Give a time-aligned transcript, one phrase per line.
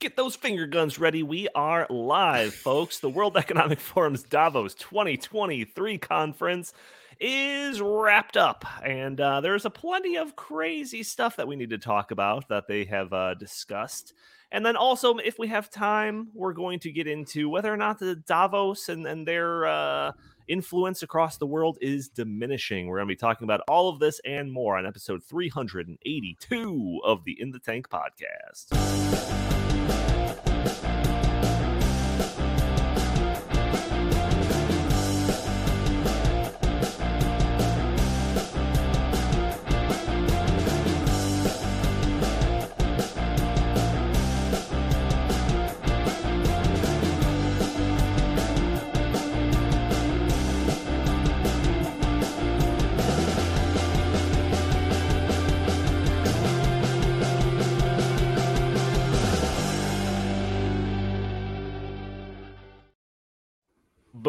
[0.00, 1.22] Get those finger guns ready.
[1.22, 3.00] We are live, folks.
[3.00, 6.72] The World Economic Forum's Davos 2023 conference
[7.20, 11.76] is wrapped up, and uh, there's a plenty of crazy stuff that we need to
[11.76, 14.14] talk about that they have uh, discussed.
[14.50, 17.98] And then also, if we have time, we're going to get into whether or not
[17.98, 20.12] the Davos and, and their uh,
[20.48, 22.86] influence across the world is diminishing.
[22.86, 27.24] We're going to be talking about all of this and more on episode 382 of
[27.24, 29.49] the In the Tank podcast.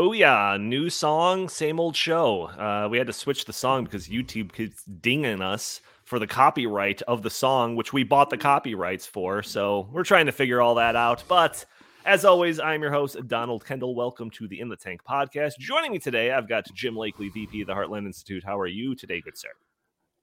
[0.01, 0.59] Booyah!
[0.59, 2.45] New song, same old show.
[2.45, 7.03] Uh, we had to switch the song because YouTube keeps dinging us for the copyright
[7.03, 9.43] of the song, which we bought the copyrights for.
[9.43, 11.23] So we're trying to figure all that out.
[11.27, 11.63] But
[12.03, 13.93] as always, I'm your host, Donald Kendall.
[13.93, 15.59] Welcome to the In the Tank podcast.
[15.59, 18.43] Joining me today, I've got Jim Lakely, VP of the Heartland Institute.
[18.43, 19.49] How are you today, good sir?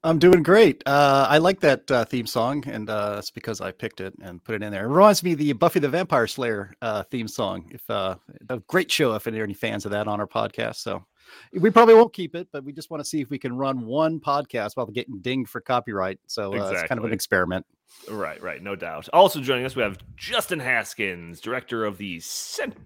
[0.05, 0.83] I'm doing great.
[0.87, 4.43] Uh, I like that uh, theme song, and uh, that's because I picked it and
[4.43, 4.85] put it in there.
[4.85, 7.69] It reminds me of the Buffy the Vampire Slayer uh, theme song.
[7.73, 8.15] If uh,
[8.49, 11.05] a great show, if there are any fans of that on our podcast, so
[11.53, 13.87] we probably won't keep it, but we just want to see if we can run
[13.87, 16.21] one podcast while getting dinged for copyright.
[16.29, 16.77] So exactly.
[16.77, 17.67] Uh, it's kind of an experiment.
[18.09, 19.09] Right, right, no doubt.
[19.13, 22.77] Also joining us, we have Justin Haskins, director of the Cent-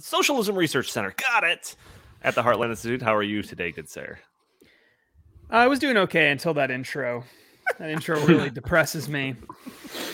[0.00, 1.14] Socialism Research Center.
[1.16, 1.76] Got it
[2.22, 3.00] at the Heartland Institute.
[3.00, 4.18] How are you today, good sir?
[5.50, 7.24] I was doing okay until that intro.
[7.78, 9.34] That intro really depresses me.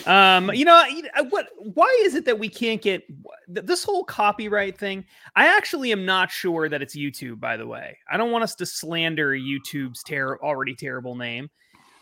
[0.05, 0.83] Um, you know,
[1.29, 1.49] what?
[1.57, 3.03] Why is it that we can't get
[3.47, 5.05] this whole copyright thing?
[5.35, 7.39] I actually am not sure that it's YouTube.
[7.39, 11.49] By the way, I don't want us to slander YouTube's ter- already terrible name.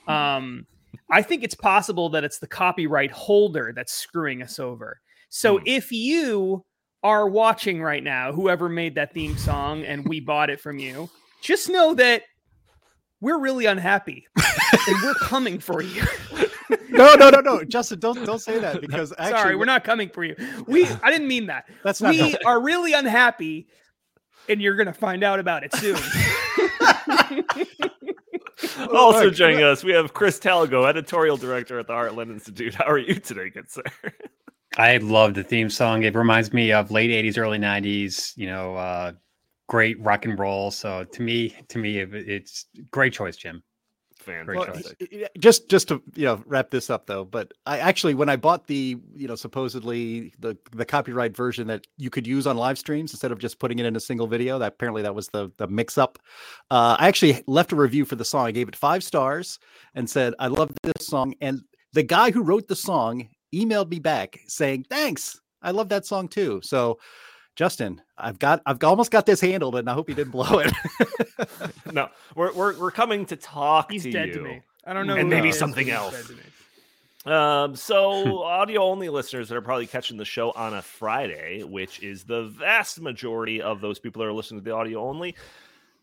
[0.08, 0.66] Um,
[1.10, 5.00] I think it's possible that it's the copyright holder that's screwing us over.
[5.30, 5.64] So mm.
[5.66, 6.66] if you
[7.04, 11.10] are watching right now, whoever made that theme song, and we bought it from you,
[11.42, 12.24] just know that
[13.22, 16.04] we're really unhappy and we're coming for you.
[16.90, 20.10] no, no, no, no, Justin, don't don't say that because actually, sorry, we're not coming
[20.10, 20.36] for you.
[20.68, 21.66] We, I didn't mean that.
[21.84, 22.12] That's not.
[22.12, 23.68] We are really unhappy,
[24.50, 25.98] and you're gonna find out about it soon.
[28.96, 32.74] also joining us, we have Chris Talgo, editorial director at the Heartland Institute.
[32.76, 33.84] How are you today, good sir?
[34.78, 36.04] I love the theme song.
[36.04, 38.36] It reminds me of late '80s, early '90s.
[38.36, 39.12] You know, uh,
[39.72, 40.70] great rock and roll.
[40.70, 43.64] So to me, to me, it's great choice, Jim.
[44.18, 45.08] Fantastic.
[45.14, 48.36] Well, just just to you know wrap this up though, but I actually when I
[48.36, 52.78] bought the you know supposedly the the copyright version that you could use on live
[52.78, 55.50] streams instead of just putting it in a single video, that apparently that was the
[55.58, 56.20] the mix up.
[56.70, 58.48] Uh, I actually left a review for the song.
[58.48, 59.58] I gave it five stars
[59.96, 61.34] and said I love this song.
[61.40, 61.62] And
[61.94, 65.40] the guy who wrote the song emailed me back saying thanks.
[65.64, 66.60] I love that song too.
[66.62, 67.00] So
[67.56, 70.74] Justin, I've got I've almost got this handled, and I hope you didn't blow it.
[71.92, 74.34] no, we're, we're we're coming to talk He's to dead you.
[74.36, 74.62] to me.
[74.86, 76.32] I don't know, and maybe something else.
[77.26, 82.02] Um, so audio only listeners that are probably catching the show on a Friday, which
[82.02, 85.36] is the vast majority of those people that are listening to the audio only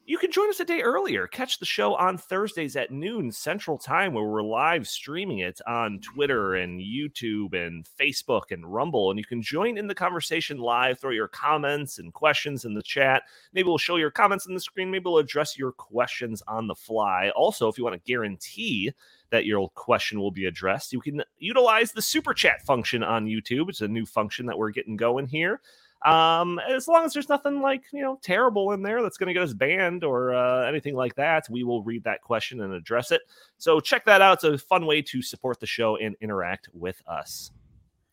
[0.08, 1.26] you can join us a day earlier.
[1.26, 6.00] Catch the show on Thursdays at noon Central Time, where we're live streaming it on
[6.00, 9.10] Twitter and YouTube and Facebook and Rumble.
[9.10, 12.82] And you can join in the conversation live, throw your comments and questions in the
[12.82, 13.24] chat.
[13.52, 14.90] Maybe we'll show your comments on the screen.
[14.90, 17.30] Maybe we'll address your questions on the fly.
[17.36, 18.92] Also, if you want to guarantee
[19.28, 23.68] that your question will be addressed, you can utilize the super chat function on YouTube.
[23.68, 25.60] It's a new function that we're getting going here.
[26.04, 29.34] Um, as long as there's nothing like you know terrible in there that's going to
[29.34, 33.10] get us banned or uh, anything like that, we will read that question and address
[33.10, 33.22] it.
[33.58, 34.34] So check that out.
[34.34, 37.50] It's a fun way to support the show and interact with us.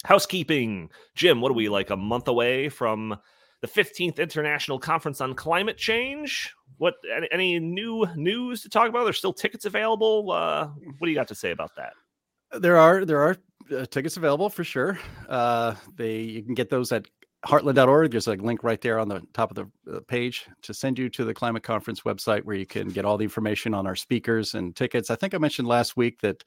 [0.04, 1.42] Housekeeping, Jim.
[1.42, 3.18] What are we like a month away from
[3.62, 6.54] the 15th International Conference on Climate Change?
[6.78, 6.96] What
[7.32, 9.04] any, new news to talk about?
[9.04, 10.32] There's still tickets available.
[10.32, 10.68] Uh,
[10.98, 11.94] what do you got to say about that?
[12.60, 13.38] There are there are
[13.76, 15.00] uh, tickets available for sure.
[15.28, 17.08] Uh, they you can get those at
[17.46, 18.12] heartland.org.
[18.12, 21.24] There's a link right there on the top of the page to send you to
[21.24, 24.76] the climate conference website where you can get all the information on our speakers and
[24.76, 25.10] tickets.
[25.10, 26.44] I think I mentioned last week that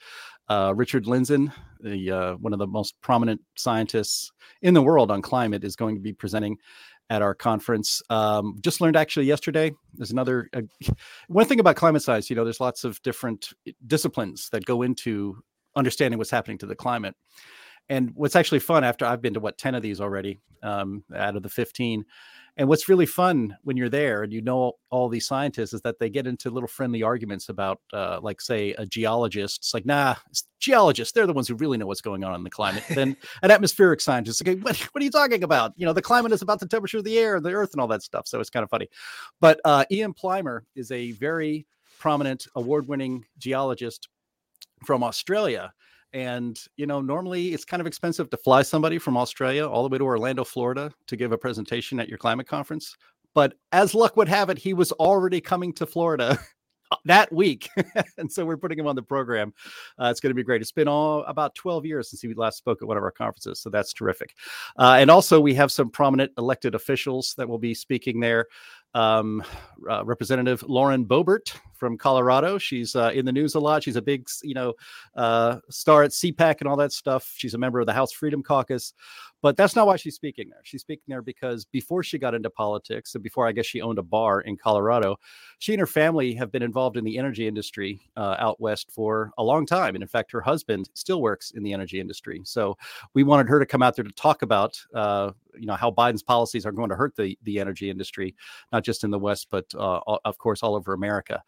[0.48, 5.22] uh, Richard Lindzen, the uh, one of the most prominent scientists in the world on
[5.22, 6.56] climate, is going to be presenting
[7.10, 8.02] at our conference.
[8.10, 9.72] Um, just learned actually yesterday.
[9.94, 10.62] There's another uh,
[11.28, 12.28] one thing about climate science.
[12.28, 13.50] You know, there's lots of different
[13.86, 15.42] disciplines that go into
[15.76, 17.14] understanding what's happening to the climate.
[17.88, 21.36] And what's actually fun after I've been to what 10 of these already um, out
[21.36, 22.04] of the 15.
[22.58, 26.00] And what's really fun when you're there and you know all these scientists is that
[26.00, 29.58] they get into little friendly arguments about, uh, like, say, a geologist.
[29.58, 32.42] It's like, nah, it's geologists, they're the ones who really know what's going on in
[32.42, 32.82] the climate.
[32.90, 35.72] then an atmospheric scientist, okay, what, what are you talking about?
[35.76, 37.80] You know, the climate is about the temperature of the air, and the earth, and
[37.80, 38.26] all that stuff.
[38.26, 38.88] So it's kind of funny.
[39.40, 41.64] But uh, Ian Plimer is a very
[42.00, 44.08] prominent award winning geologist
[44.84, 45.72] from Australia.
[46.12, 49.88] And, you know, normally it's kind of expensive to fly somebody from Australia all the
[49.88, 52.96] way to Orlando, Florida to give a presentation at your climate conference.
[53.34, 56.38] But as luck would have it, he was already coming to Florida
[57.04, 57.68] that week.
[58.18, 59.52] and so we're putting him on the program.
[59.98, 60.62] Uh, it's going to be great.
[60.62, 63.60] It's been all about 12 years since he last spoke at one of our conferences.
[63.60, 64.34] So that's terrific.
[64.78, 68.46] Uh, and also, we have some prominent elected officials that will be speaking there
[68.94, 69.42] um,
[69.88, 72.58] uh, Representative Lauren Boebert from Colorado.
[72.58, 73.84] She's uh, in the news a lot.
[73.84, 74.74] She's a big, you know,
[75.14, 77.32] uh, star at CPAC and all that stuff.
[77.36, 78.92] She's a member of the House Freedom Caucus,
[79.40, 80.60] but that's not why she's speaking there.
[80.64, 83.98] She's speaking there because before she got into politics and before I guess she owned
[83.98, 85.16] a bar in Colorado,
[85.58, 89.30] she and her family have been involved in the energy industry uh, out west for
[89.38, 89.94] a long time.
[89.94, 92.40] And in fact, her husband still works in the energy industry.
[92.44, 92.76] So
[93.14, 96.22] we wanted her to come out there to talk about, uh, you know, how Biden's
[96.22, 98.34] policies are going to hurt the the energy industry,
[98.72, 101.42] not just in the West, but uh, of course all over America.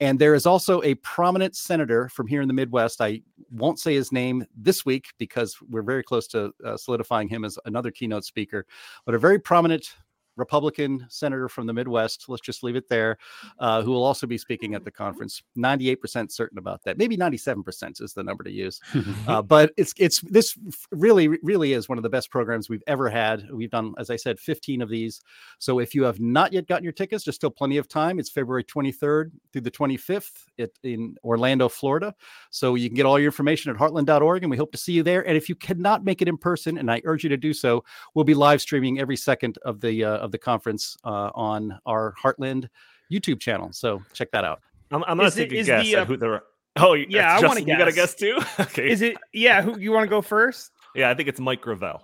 [0.00, 3.00] And there is also a prominent senator from here in the Midwest.
[3.00, 7.44] I won't say his name this week because we're very close to uh, solidifying him
[7.44, 8.66] as another keynote speaker,
[9.04, 9.96] but a very prominent
[10.36, 12.26] Republican senator from the Midwest.
[12.28, 13.18] Let's just leave it there,
[13.58, 15.42] uh, who will also be speaking at the conference.
[15.54, 16.98] Ninety-eight percent certain about that.
[16.98, 18.80] Maybe ninety-seven percent is the number to use.
[19.28, 20.56] uh, but it's it's this
[20.90, 23.48] really really is one of the best programs we've ever had.
[23.50, 25.20] We've done, as I said, fifteen of these.
[25.58, 28.18] So if you have not yet gotten your tickets, there's still plenty of time.
[28.18, 30.48] It's February twenty-third through the twenty-fifth
[30.82, 32.14] in Orlando, Florida.
[32.50, 35.02] So you can get all your information at heartland.org, and we hope to see you
[35.02, 35.26] there.
[35.26, 37.84] And if you cannot make it in person, and I urge you to do so,
[38.14, 42.14] we'll be live streaming every second of the uh, of the conference uh, on our
[42.22, 42.68] Heartland
[43.10, 43.72] YouTube channel.
[43.72, 44.60] So check that out.
[44.90, 46.42] I'm, I'm going to take it, a guess the, uh, who the.
[46.76, 47.64] Oh, yeah, I want to.
[47.64, 48.38] You got to guess too.
[48.60, 48.90] okay.
[48.90, 49.16] Is it?
[49.32, 49.62] Yeah.
[49.62, 50.72] Who you want to go first?
[50.94, 52.02] Yeah, I think it's Mike Gravel.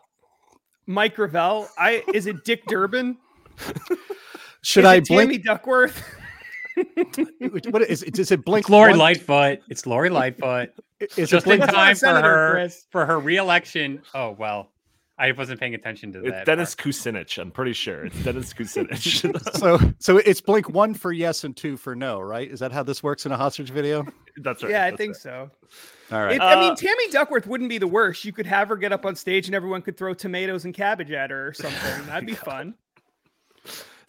[0.86, 1.68] Mike Gravel.
[1.78, 3.18] I is it Dick Durbin?
[4.62, 5.30] Should is I blink?
[5.30, 6.02] Tammy Duckworth.
[7.70, 8.18] what is it?
[8.18, 8.64] Is it blink?
[8.64, 8.98] It's Lori one?
[8.98, 9.60] Lightfoot.
[9.68, 10.70] It's Lori Lightfoot.
[11.16, 12.86] Is just in time for her Chris.
[12.90, 14.02] for her reelection.
[14.14, 14.70] Oh well,
[15.18, 16.26] I wasn't paying attention to that.
[16.26, 16.88] It's Dennis part.
[16.88, 17.38] Kucinich.
[17.38, 19.56] I'm pretty sure it's Dennis Kucinich.
[19.58, 22.50] so, so it's blink one for yes and two for no, right?
[22.50, 24.06] Is that how this works in a hostage video?
[24.38, 24.72] That's right.
[24.72, 25.22] Yeah, I think right.
[25.22, 25.50] so.
[26.10, 26.36] All right.
[26.36, 28.24] It, uh, I mean, Tammy Duckworth wouldn't be the worst.
[28.24, 31.10] You could have her get up on stage and everyone could throw tomatoes and cabbage
[31.10, 32.06] at her or something.
[32.06, 32.74] That'd be fun.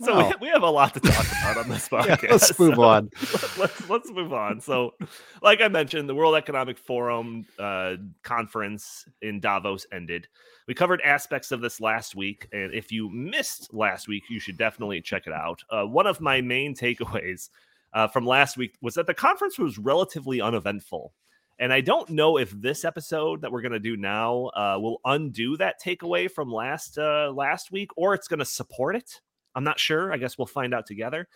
[0.01, 0.33] So wow.
[0.41, 2.23] we, we have a lot to talk about on this podcast.
[2.23, 3.09] yeah, let's move so on.
[3.57, 4.59] Let's let's move on.
[4.59, 4.95] So,
[5.41, 10.27] like I mentioned, the World Economic Forum uh, conference in Davos ended.
[10.67, 14.57] We covered aspects of this last week, and if you missed last week, you should
[14.57, 15.61] definitely check it out.
[15.69, 17.49] Uh, one of my main takeaways
[17.93, 21.13] uh, from last week was that the conference was relatively uneventful.
[21.59, 24.99] And I don't know if this episode that we're going to do now uh, will
[25.05, 29.21] undo that takeaway from last uh, last week, or it's going to support it.
[29.55, 30.11] I'm not sure.
[30.11, 31.27] I guess we'll find out together.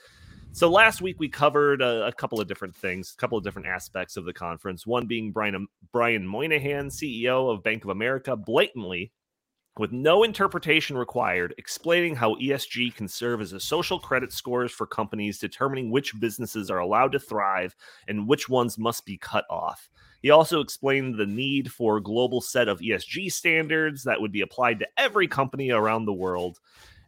[0.54, 3.68] So last week we covered a, a, couple of different things, a couple of different
[3.68, 4.88] aspects of the conference.
[4.88, 9.12] One being Brian Brian Moynihan, CEO of Bank of America, blatantly,
[9.80, 14.86] with no interpretation required, explaining how ESG can serve as a social credit scores for
[14.86, 17.76] companies, determining which businesses are allowed to thrive
[18.08, 19.90] and which ones must be cut off.
[20.22, 24.42] He also explained the need for a global set of ESG standards that would be
[24.42, 26.60] applied to every company around the world.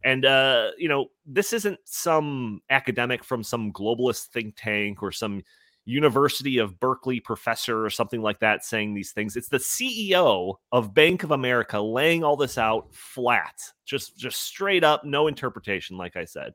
[0.03, 5.44] And uh, you know, this isn't some academic from some globalist think tank or some
[5.89, 9.36] University of Berkeley professor or something like that saying these things.
[9.36, 14.84] It's the CEO of Bank of America laying all this out flat, just just straight
[14.84, 16.53] up, no interpretation, like I said.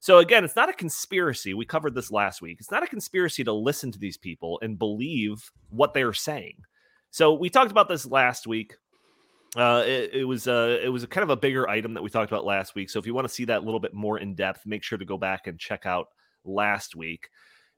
[0.00, 1.54] So again, it's not a conspiracy.
[1.54, 2.56] We covered this last week.
[2.58, 6.56] It's not a conspiracy to listen to these people and believe what they're saying.
[7.10, 8.74] So we talked about this last week.
[9.54, 12.32] Uh, it, it, was uh, it was kind of a bigger item that we talked
[12.32, 12.88] about last week.
[12.88, 14.96] So if you want to see that a little bit more in depth, make sure
[14.96, 16.08] to go back and check out
[16.44, 17.28] last week.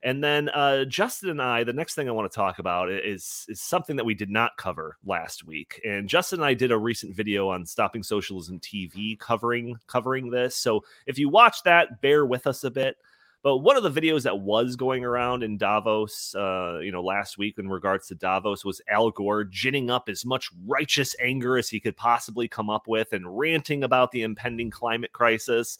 [0.04, 3.46] And then uh, Justin and I, the next thing I want to talk about is
[3.49, 5.80] is something that we did not cover last week.
[5.82, 10.56] And Justin and I did a recent video on Stopping Socialism TV covering covering this.
[10.56, 12.99] So if you watch that, bear with us a bit.
[13.42, 17.37] But one of the videos that was going around in Davos, uh, you know, last
[17.37, 21.68] week in regards to Davos was Al Gore ginning up as much righteous anger as
[21.68, 25.78] he could possibly come up with and ranting about the impending climate crisis.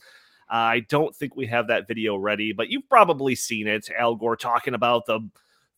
[0.49, 3.89] I don't think we have that video ready, but you've probably seen it.
[3.97, 5.21] Al Gore talking about the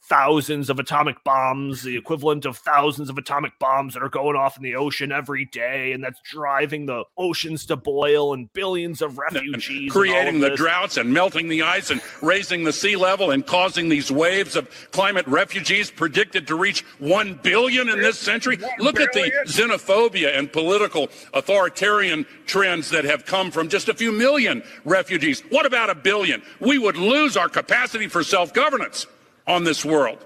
[0.09, 4.57] thousands of atomic bombs, the equivalent of thousands of atomic bombs that are going off
[4.57, 9.19] in the ocean every day, and that's driving the oceans to boil and billions of
[9.19, 13.89] refugees, creating the droughts and melting the ice and raising the sea level and causing
[13.89, 18.59] these waves of climate refugees predicted to reach 1 billion in this century.
[18.79, 24.13] Look at the xenophobia and political authoritarian trends that have come from just a few
[24.13, 25.41] million refugees.
[25.51, 26.43] What about a billion?
[26.61, 29.07] We would lose our capacity for self governance
[29.47, 30.25] on this world.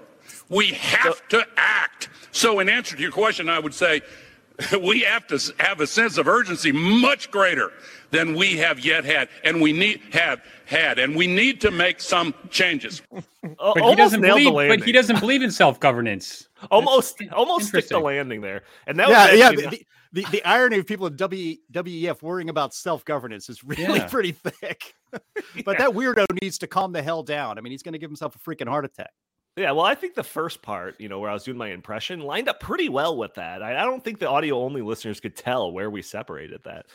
[0.49, 2.09] We have to act.
[2.31, 4.01] So, in answer to your question, I would say
[4.81, 7.71] we have to have a sense of urgency much greater
[8.11, 12.01] than we have yet had, and we need have had, and we need to make
[12.01, 13.01] some changes.
[13.11, 14.53] but he doesn't believe.
[14.53, 16.47] But he doesn't believe in self governance.
[16.71, 19.69] Almost, That's almost stick the landing there, and that yeah, was yeah.
[19.69, 24.07] The, the, the, irony of people in WEF worrying about self governance is really yeah.
[24.07, 24.93] pretty thick.
[25.11, 25.23] but
[25.55, 25.73] yeah.
[25.77, 27.57] that weirdo needs to calm the hell down.
[27.57, 29.11] I mean, he's going to give himself a freaking heart attack.
[29.57, 32.21] Yeah, well, I think the first part, you know, where I was doing my impression,
[32.21, 33.61] lined up pretty well with that.
[33.61, 36.85] I, I don't think the audio only listeners could tell where we separated that.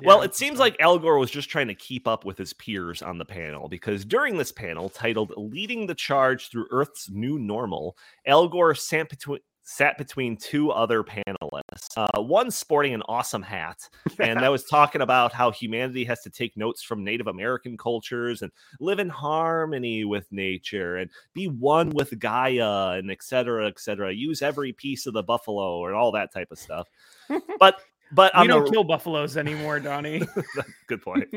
[0.00, 2.52] Yeah, well, it seems like Al Gore was just trying to keep up with his
[2.52, 7.38] peers on the panel because during this panel titled Leading the Charge Through Earth's New
[7.38, 7.96] Normal,
[8.26, 11.96] Al Gore sat between, sat between two other panelists.
[11.96, 13.78] Uh, one sporting an awesome hat,
[14.18, 18.42] and that was talking about how humanity has to take notes from Native American cultures
[18.42, 18.50] and
[18.80, 24.12] live in harmony with nature and be one with Gaia and et cetera, et cetera.
[24.12, 26.88] Use every piece of the buffalo and all that type of stuff.
[27.60, 27.80] But
[28.12, 30.22] but we don't kill buffaloes anymore, Donnie.
[30.88, 31.32] Good point.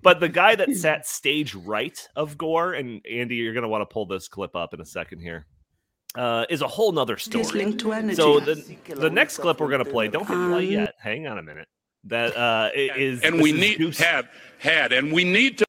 [0.00, 3.82] but the guy that sat stage right of Gore, and Andy, you're going to want
[3.82, 5.44] to pull this clip up in a second here
[6.14, 7.44] uh, is a whole nother story.
[8.14, 10.94] So the the next clip we're gonna play, don't hit play um, yet.
[10.98, 11.68] Hang on a minute.
[12.04, 13.98] That uh, is and we need Goose.
[13.98, 14.28] have
[14.58, 15.66] had and we need to.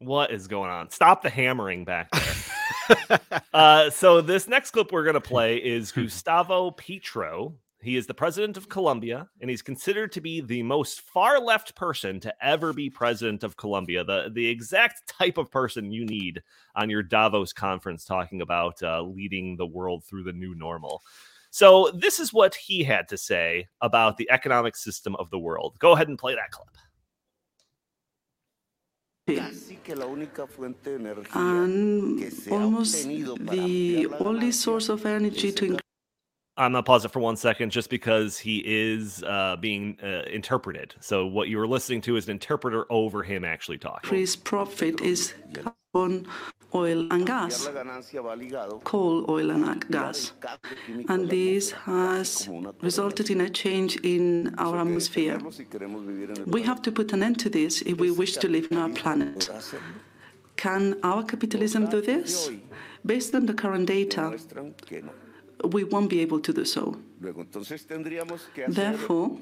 [0.00, 0.90] What is going on?
[0.90, 3.20] Stop the hammering back there.
[3.52, 8.56] uh, so this next clip we're gonna play is Gustavo Petro, he is the president
[8.56, 12.90] of Colombia, and he's considered to be the most far left person to ever be
[12.90, 14.02] president of Colombia.
[14.02, 16.42] The, the exact type of person you need
[16.74, 21.02] on your Davos conference talking about uh, leading the world through the new normal.
[21.50, 25.76] So, this is what he had to say about the economic system of the world.
[25.78, 26.68] Go ahead and play that clip.
[31.34, 35.87] And almost the only source of energy to increase
[36.58, 40.92] I'm gonna pause it for one second, just because he is uh, being uh, interpreted.
[41.00, 44.18] So what you were listening to is an interpreter over him actually talking.
[44.18, 46.26] His profit is carbon,
[46.74, 47.68] oil, and gas,
[48.82, 50.32] coal, oil, and gas,
[51.08, 52.48] and this has
[52.82, 55.38] resulted in a change in our atmosphere.
[56.46, 58.90] We have to put an end to this if we wish to live on our
[58.90, 59.48] planet.
[60.56, 62.50] Can our capitalism do this?
[63.06, 64.36] Based on the current data,
[65.64, 66.96] we won't be able to do so.
[68.68, 69.38] Therefore,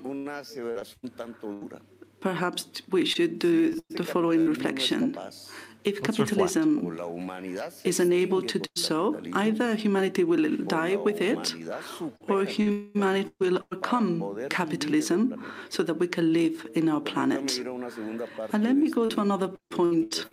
[2.20, 5.16] perhaps we should do the following reflection.
[5.84, 6.98] If capitalism
[7.84, 11.54] is unable to do so, either humanity will die with it
[12.28, 17.60] or humanity will overcome capitalism so that we can live in our planet.
[18.52, 20.26] And let me go to another point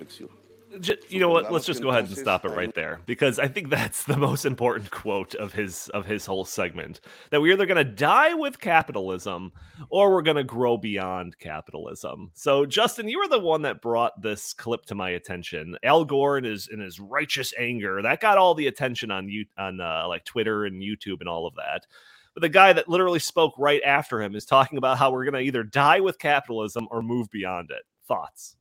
[1.09, 3.69] you know what let's just go ahead and stop it right there because i think
[3.69, 7.77] that's the most important quote of his of his whole segment that we're either going
[7.77, 9.51] to die with capitalism
[9.89, 12.31] or we're going to grow beyond capitalism.
[12.33, 15.77] So justin you were the one that brought this clip to my attention.
[15.83, 19.45] Al gore in his in his righteous anger that got all the attention on you
[19.57, 21.85] on uh, like twitter and youtube and all of that.
[22.33, 25.35] But the guy that literally spoke right after him is talking about how we're going
[25.35, 27.83] to either die with capitalism or move beyond it.
[28.07, 28.55] Thoughts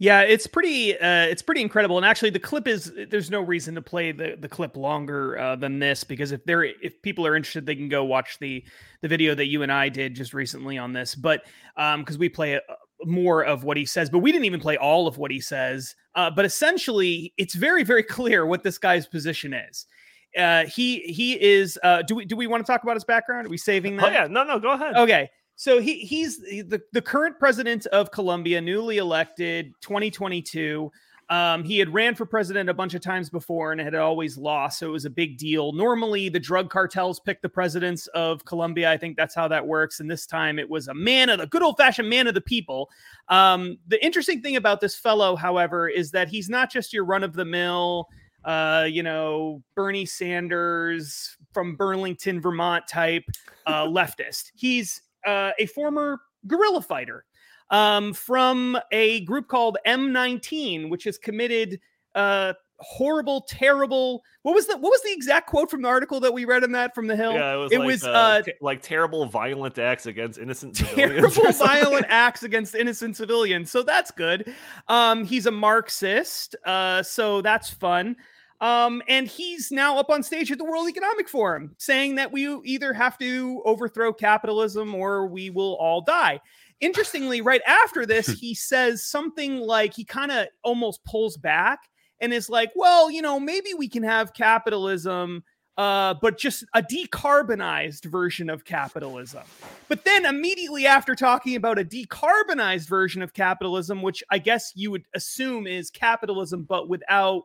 [0.00, 1.98] yeah, it's pretty uh, it's pretty incredible.
[1.98, 5.56] And actually, the clip is there's no reason to play the, the clip longer uh,
[5.56, 8.64] than this because if they're if people are interested, they can go watch the
[9.02, 11.14] the video that you and I did just recently on this.
[11.14, 11.42] But
[11.76, 12.60] because um, we play a,
[13.04, 15.94] more of what he says, but we didn't even play all of what he says.
[16.14, 19.86] Uh, but essentially, it's very very clear what this guy's position is.
[20.34, 21.78] Uh, he he is.
[21.84, 23.46] Uh, do we do we want to talk about his background?
[23.46, 24.12] Are we saving oh, that?
[24.12, 24.96] Oh yeah, no no, go ahead.
[24.96, 25.28] Okay.
[25.60, 30.90] So he he's the, the current president of Colombia, newly elected 2022.
[31.28, 34.78] Um, he had ran for president a bunch of times before and had always lost,
[34.78, 35.72] so it was a big deal.
[35.72, 38.90] Normally, the drug cartels pick the presidents of Colombia.
[38.90, 40.00] I think that's how that works.
[40.00, 42.40] And this time, it was a man of the good old fashioned man of the
[42.40, 42.88] people.
[43.28, 47.22] Um, the interesting thing about this fellow, however, is that he's not just your run
[47.22, 48.08] of the mill,
[48.46, 53.24] uh, you know, Bernie Sanders from Burlington, Vermont type
[53.66, 54.52] uh, leftist.
[54.54, 57.24] He's uh, a former guerrilla fighter
[57.70, 61.80] um, from a group called M19, which has committed
[62.14, 64.22] uh, horrible, terrible.
[64.42, 66.72] What was the what was the exact quote from the article that we read in
[66.72, 67.34] that from the Hill?
[67.34, 70.74] Yeah, it was it like, was uh, uh, t- like terrible violent acts against innocent
[70.76, 73.70] terrible violent acts against innocent civilians.
[73.70, 74.52] So that's good.
[74.88, 78.16] Um, he's a Marxist, uh, so that's fun.
[78.60, 82.46] Um, and he's now up on stage at the World Economic Forum saying that we
[82.64, 86.40] either have to overthrow capitalism or we will all die.
[86.80, 91.80] Interestingly, right after this, he says something like he kind of almost pulls back
[92.20, 95.42] and is like, well, you know, maybe we can have capitalism,
[95.78, 99.42] uh, but just a decarbonized version of capitalism.
[99.88, 104.90] But then immediately after talking about a decarbonized version of capitalism, which I guess you
[104.90, 107.44] would assume is capitalism, but without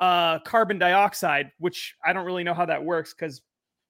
[0.00, 3.40] uh, carbon dioxide, which I don't really know how that works because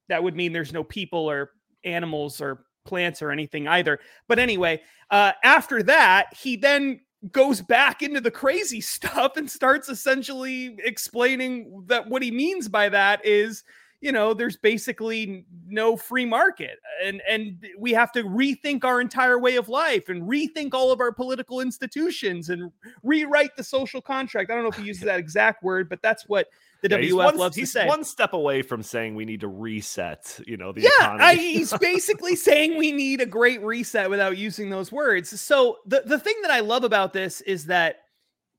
[0.08, 1.50] that would mean there's no people or
[1.84, 3.98] animals or plants or anything either.
[4.28, 7.00] But anyway, uh, after that, he then
[7.32, 12.88] goes back into the crazy stuff and starts essentially explaining that what he means by
[12.88, 13.64] that is
[14.06, 19.36] you know there's basically no free market and and we have to rethink our entire
[19.36, 22.70] way of life and rethink all of our political institutions and
[23.02, 26.28] rewrite the social contract i don't know if he uses that exact word but that's
[26.28, 26.46] what
[26.82, 27.88] the Yeah, he's WF one, loves to he's say.
[27.88, 31.24] one step away from saying we need to reset, you know, the yeah, economy.
[31.24, 35.40] I, he's basically saying we need a great reset without using those words.
[35.40, 38.02] So the the thing that I love about this is that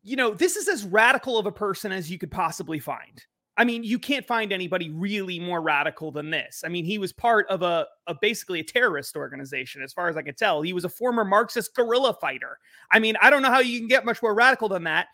[0.03, 3.23] you know this is as radical of a person as you could possibly find.
[3.57, 6.61] I mean, you can't find anybody really more radical than this.
[6.63, 10.15] I mean, he was part of a, a basically a terrorist organization, as far as
[10.15, 10.61] I could tell.
[10.61, 12.59] He was a former Marxist guerrilla fighter.
[12.91, 15.07] I mean, I don't know how you can get much more radical than that.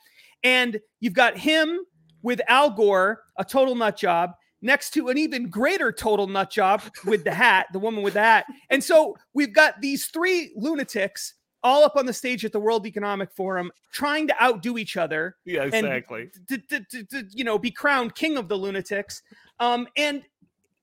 [0.44, 1.80] And you've got him
[2.22, 4.32] with Al Gore, a total nut job,
[4.62, 8.22] next to an even greater total nut job with the hat, the woman with the
[8.22, 8.46] hat.
[8.70, 12.86] And so we've got these three lunatics all up on the stage at the World
[12.86, 16.30] Economic Forum trying to outdo each other yeah, exactly.
[16.48, 19.22] to, to, to, to, you know be crowned king of the lunatics
[19.60, 20.24] um, and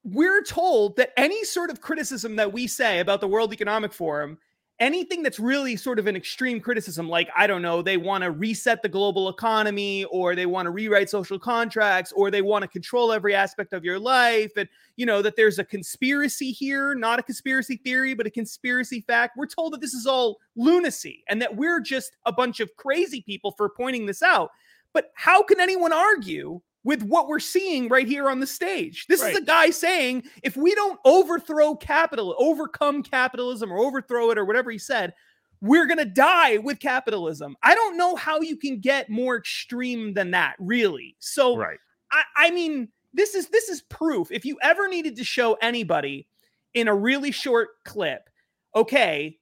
[0.02, 4.38] we're told that any sort of criticism that we say about the world economic forum
[4.80, 8.30] anything that's really sort of an extreme criticism like i don't know they want to
[8.30, 12.68] reset the global economy or they want to rewrite social contracts or they want to
[12.68, 17.18] control every aspect of your life and you know that there's a conspiracy here not
[17.18, 19.36] a conspiracy theory but a conspiracy fact.
[19.36, 23.20] We're told that this is all lunacy and that we're just a bunch of crazy
[23.20, 24.50] people for pointing this out.
[24.92, 29.06] But how can anyone argue with what we're seeing right here on the stage?
[29.06, 34.38] This is a guy saying if we don't overthrow capital, overcome capitalism or overthrow it
[34.38, 35.12] or whatever he said,
[35.60, 37.56] we're going to die with capitalism.
[37.62, 41.16] I don't know how you can get more extreme than that, really.
[41.18, 41.78] So Right.
[42.10, 44.30] I, I mean, this is this is proof.
[44.30, 46.26] If you ever needed to show anybody
[46.74, 48.28] in a really short clip,
[48.74, 49.38] okay,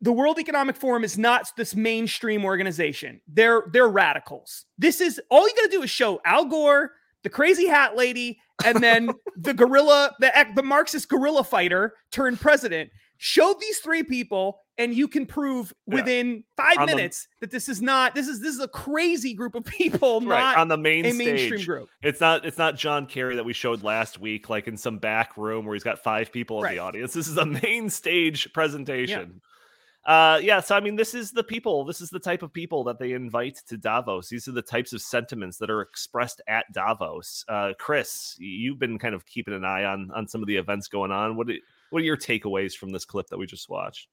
[0.00, 3.20] the World Economic Forum is not this mainstream organization.
[3.26, 4.64] They're they're radicals.
[4.78, 6.92] This is all you got to do is show Al Gore,
[7.24, 12.90] the crazy hat lady, and then the gorilla, the the Marxist guerrilla fighter turned president.
[13.20, 15.96] Show these three people, and you can prove Yeah.
[15.96, 19.34] within five On the- minutes that this is not this is this is a crazy
[19.34, 20.38] group of people, Right.
[20.38, 21.26] not On the main a stage.
[21.26, 21.88] mainstream group.
[22.00, 25.36] It's not it's not John Kerry that we showed last week, like in some back
[25.36, 26.74] room where he's got five people in Right.
[26.74, 27.12] the audience.
[27.12, 29.40] This is a main stage presentation.
[30.08, 32.82] Uh yeah, so I mean this is the people, this is the type of people
[32.84, 34.30] that they invite to Davos.
[34.30, 37.44] These are the types of sentiments that are expressed at Davos.
[37.46, 40.88] Uh Chris, you've been kind of keeping an eye on on some of the events
[40.88, 41.36] going on.
[41.36, 41.56] What are,
[41.90, 44.08] what are your takeaways from this clip that we just watched?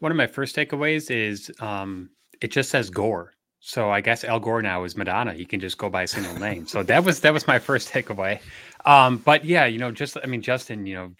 [0.00, 2.10] One of my first takeaways is um,
[2.42, 3.32] it just says Gore.
[3.60, 5.32] So I guess Al Gore now is Madonna.
[5.32, 6.66] He can just go by a single name.
[6.66, 8.40] So that was that was my first takeaway.
[8.84, 11.12] Um, but yeah, you know, just I mean, Justin, you know,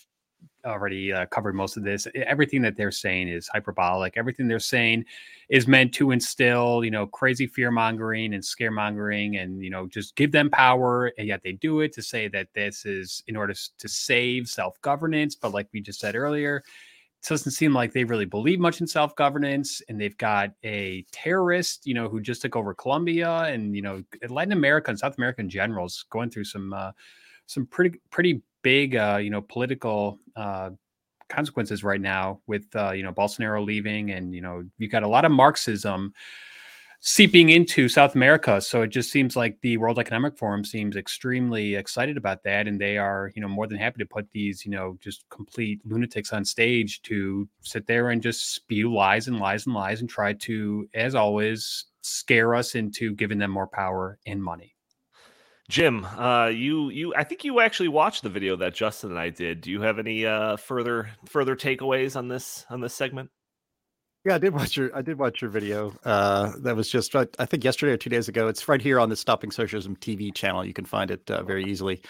[0.65, 2.07] already uh, covered most of this.
[2.15, 4.17] Everything that they're saying is hyperbolic.
[4.17, 5.05] Everything they're saying
[5.49, 10.17] is meant to instill, you know, crazy fear mongering and scaremongering, and you know, just
[10.17, 11.13] give them power.
[11.19, 14.81] And yet they do it to say that this is in order to save self
[14.83, 15.35] governance.
[15.35, 16.63] But like we just said earlier,
[17.23, 19.83] it doesn't seem like they really believe much in self governance.
[19.89, 24.03] And they've got a terrorist, you know, who just took over Colombia, and you know,
[24.29, 26.93] Latin America and South American generals going through some uh,
[27.47, 30.71] some pretty pretty big, uh, you know, political uh,
[31.29, 35.09] consequences right now with uh, you know Bolsonaro leaving, and you know, you've got a
[35.09, 36.13] lot of Marxism
[37.01, 38.61] seeping into South America.
[38.61, 42.81] So it just seems like the World Economic Forum seems extremely excited about that, and
[42.81, 46.33] they are, you know, more than happy to put these, you know, just complete lunatics
[46.33, 50.33] on stage to sit there and just spew lies and lies and lies and try
[50.33, 54.75] to, as always, scare us into giving them more power and money.
[55.69, 59.29] Jim, uh, you you I think you actually watched the video that Justin and I
[59.29, 59.61] did.
[59.61, 63.31] Do you have any uh, further further takeaways on this on this segment?
[64.25, 65.95] Yeah, I did watch your I did watch your video.
[66.05, 68.49] Uh, that was just I think yesterday or two days ago.
[68.49, 70.65] It's right here on the Stopping Socialism TV channel.
[70.65, 72.01] You can find it uh, very easily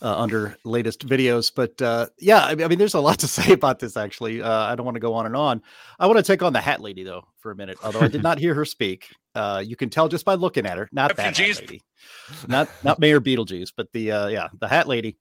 [0.00, 1.52] uh, under latest videos.
[1.54, 3.96] But uh, yeah, I, I, mean, there's a lot to say about this.
[3.96, 5.60] Actually, uh, I don't want to go on and on.
[5.98, 7.78] I want to take on the Hat Lady though for a minute.
[7.84, 10.76] Although I did not hear her speak, uh, you can tell just by looking at
[10.76, 10.88] her.
[10.92, 11.82] Not that hat lady,
[12.48, 15.16] not not Mayor Beetlejuice, but the yeah the Hat Lady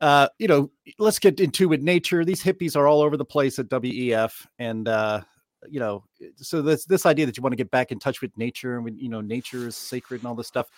[0.00, 1.66] uh, you know, let's get into it.
[1.68, 2.24] With nature.
[2.24, 5.22] These hippies are all over the place at WEF, and uh,
[5.68, 6.04] you know,
[6.36, 8.98] so this this idea that you want to get back in touch with nature and
[9.00, 10.68] you know, nature is sacred and all this stuff.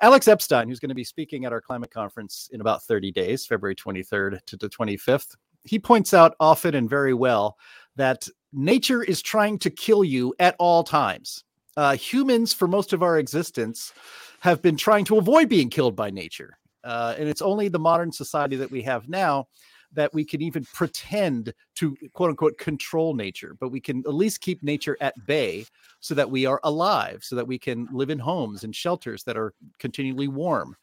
[0.00, 3.44] Alex Epstein, who's going to be speaking at our climate conference in about 30 days,
[3.44, 7.56] February 23rd to the 25th, he points out often and very well
[7.96, 11.42] that nature is trying to kill you at all times.
[11.78, 13.92] Uh, humans, for most of our existence,
[14.40, 16.58] have been trying to avoid being killed by nature.
[16.82, 19.46] Uh, and it's only the modern society that we have now
[19.92, 24.40] that we can even pretend to quote unquote control nature, but we can at least
[24.40, 25.64] keep nature at bay
[26.00, 29.36] so that we are alive, so that we can live in homes and shelters that
[29.36, 30.74] are continually warm.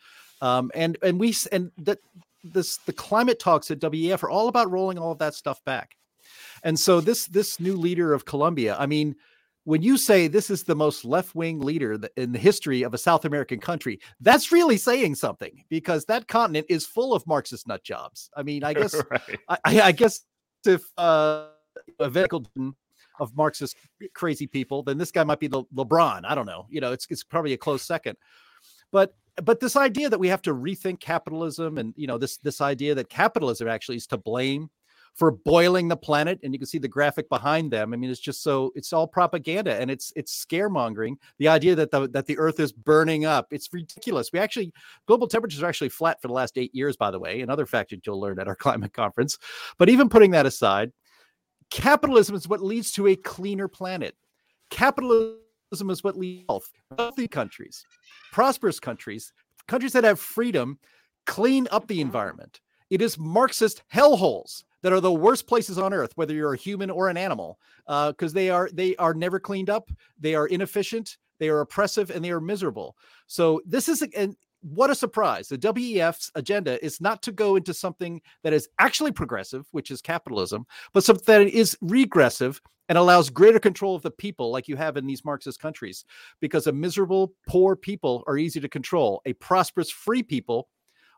[0.41, 1.99] Um, and and we and that
[2.41, 5.97] this the climate talks at WEF are all about rolling all of that stuff back.
[6.63, 9.17] And so this this new leader of Colombia, I mean,
[9.65, 13.25] when you say this is the most left-wing leader in the history of a South
[13.25, 18.29] American country, that's really saying something because that continent is full of Marxist nut jobs.
[18.37, 19.39] I mean, I guess, right.
[19.49, 20.21] I, I, guess
[20.65, 21.47] if uh,
[21.99, 22.45] a vehicle
[23.19, 23.75] of Marxist
[24.13, 26.21] crazy people, then this guy might be the LeBron.
[26.25, 26.67] I don't know.
[26.69, 28.17] You know, it's it's probably a close second.
[28.91, 32.61] But but this idea that we have to rethink capitalism and you know this this
[32.61, 34.69] idea that capitalism actually is to blame
[35.15, 37.93] for boiling the planet and you can see the graphic behind them.
[37.93, 41.15] I mean it's just so it's all propaganda and it's it's scaremongering.
[41.39, 44.31] The idea that the that the earth is burning up it's ridiculous.
[44.33, 44.73] We actually
[45.07, 47.91] global temperatures are actually flat for the last 8 years by the way another fact
[47.91, 49.37] that you'll learn at our climate conference.
[49.77, 50.91] But even putting that aside
[51.71, 54.15] capitalism is what leads to a cleaner planet.
[54.69, 57.85] Capitalism is what leads health healthy countries
[58.33, 59.31] prosperous countries
[59.67, 60.77] countries that have freedom
[61.25, 62.59] clean up the environment.
[62.89, 66.91] It is marxist hellholes that are the worst places on earth, whether you're a human
[66.91, 71.17] or an animal, because uh, they are they are never cleaned up, they are inefficient,
[71.39, 72.95] they are oppressive, and they are miserable.
[73.25, 75.47] So this is and what a surprise!
[75.47, 80.03] The WEF's agenda is not to go into something that is actually progressive, which is
[80.03, 84.75] capitalism, but something that is regressive and allows greater control of the people, like you
[84.75, 86.05] have in these Marxist countries,
[86.41, 89.23] because a miserable, poor people are easy to control.
[89.25, 90.69] A prosperous, free people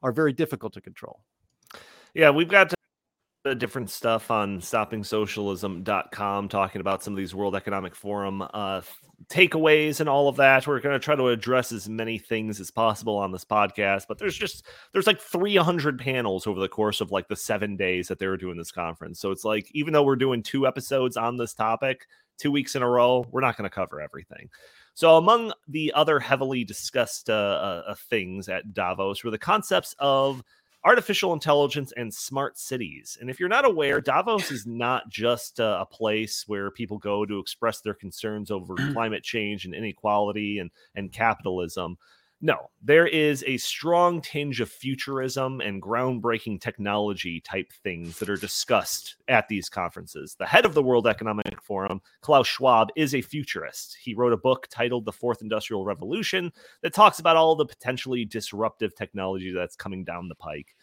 [0.03, 1.19] are very difficult to control.
[2.13, 2.73] Yeah, we've got
[3.55, 8.81] different stuff on stoppingsocialism.com talking about some of these World Economic Forum uh,
[9.29, 10.67] takeaways and all of that.
[10.67, 14.17] We're going to try to address as many things as possible on this podcast, but
[14.17, 18.19] there's just there's like 300 panels over the course of like the 7 days that
[18.19, 19.19] they were doing this conference.
[19.19, 22.07] So it's like even though we're doing two episodes on this topic,
[22.39, 24.49] 2 weeks in a row, we're not going to cover everything.
[24.93, 29.93] So, among the other heavily discussed uh, uh, uh things at Davos were the concepts
[29.99, 30.43] of
[30.87, 33.17] artificial intelligence and smart cities.
[33.19, 37.25] And if you're not aware, Davos is not just a, a place where people go
[37.25, 41.97] to express their concerns over climate change and inequality and, and capitalism.
[42.39, 48.37] No, there is a strong tinge of futurism and groundbreaking technology type things that are
[48.37, 50.35] discussed at these conferences.
[50.37, 53.97] The head of the World Economic Forum, Klaus Schwab, is a futurist.
[53.99, 56.51] He wrote a book titled The Fourth Industrial Revolution
[56.83, 60.75] that talks about all the potentially disruptive technology that's coming down the pike.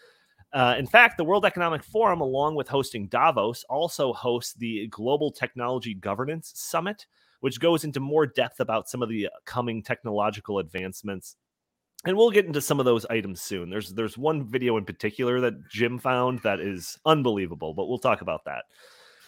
[0.53, 5.31] Uh, in fact, the World Economic Forum, along with hosting Davos, also hosts the Global
[5.31, 7.07] Technology Governance Summit,
[7.41, 11.37] which goes into more depth about some of the coming technological advancements
[12.07, 13.71] and we'll get into some of those items soon.
[13.71, 18.21] There's there's one video in particular that Jim found that is unbelievable, but we'll talk
[18.21, 18.65] about that.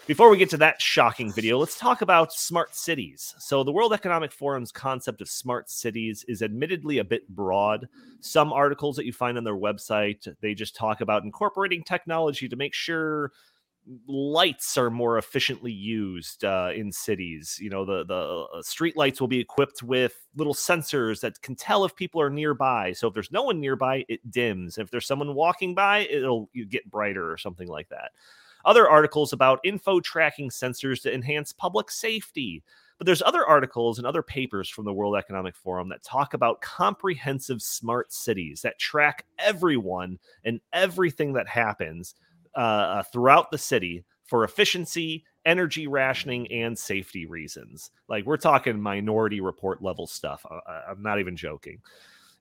[0.06, 3.34] Before we get to that shocking video, let's talk about smart cities.
[3.38, 7.88] So, the World Economic Forum's concept of smart cities is admittedly a bit broad.
[8.20, 12.54] Some articles that you find on their website, they just talk about incorporating technology to
[12.54, 13.32] make sure
[14.06, 17.58] lights are more efficiently used uh, in cities.
[17.60, 21.54] You know, the the uh, street lights will be equipped with little sensors that can
[21.54, 22.92] tell if people are nearby.
[22.92, 24.78] So if there's no one nearby, it dims.
[24.78, 28.12] If there's someone walking by, it'll get brighter or something like that.
[28.64, 32.64] Other articles about info tracking sensors to enhance public safety.
[32.98, 36.62] But there's other articles and other papers from the World Economic Forum that talk about
[36.62, 42.14] comprehensive smart cities that track everyone and everything that happens
[42.56, 47.90] uh, uh, throughout the city for efficiency, energy rationing, and safety reasons.
[48.08, 50.44] Like we're talking minority report level stuff.
[50.66, 51.80] I, am not even joking.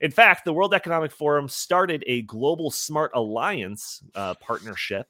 [0.01, 5.07] In fact, the World Economic Forum started a global smart alliance uh, partnership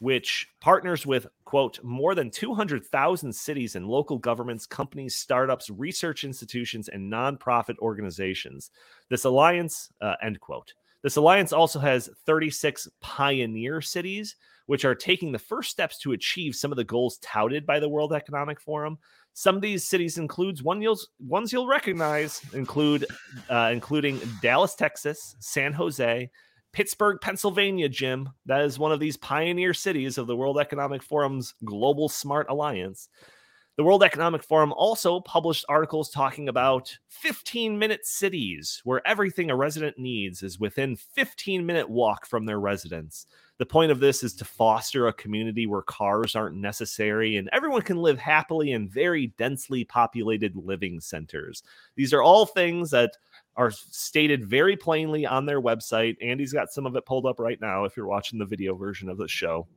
[0.00, 6.88] which partners with, quote, more than 200,000 cities and local governments, companies, startups, research institutions,
[6.88, 8.70] and nonprofit organizations.
[9.08, 10.72] This alliance, uh, end quote.
[11.02, 16.54] This alliance also has 36 pioneer cities, which are taking the first steps to achieve
[16.54, 18.98] some of the goals touted by the World Economic Forum.
[19.32, 23.06] Some of these cities includes one you'll ones you'll recognize include
[23.48, 26.28] uh, including Dallas, Texas, San Jose,
[26.72, 28.28] Pittsburgh, Pennsylvania, Jim.
[28.46, 33.08] That is one of these pioneer cities of the World Economic Forum's Global Smart Alliance.
[33.78, 39.56] The World Economic Forum also published articles talking about 15 minute cities where everything a
[39.56, 43.28] resident needs is within 15 minute walk from their residence.
[43.58, 47.82] The point of this is to foster a community where cars aren't necessary and everyone
[47.82, 51.62] can live happily in very densely populated living centers.
[51.94, 53.12] These are all things that
[53.54, 56.16] are stated very plainly on their website.
[56.20, 59.08] Andy's got some of it pulled up right now if you're watching the video version
[59.08, 59.68] of the show.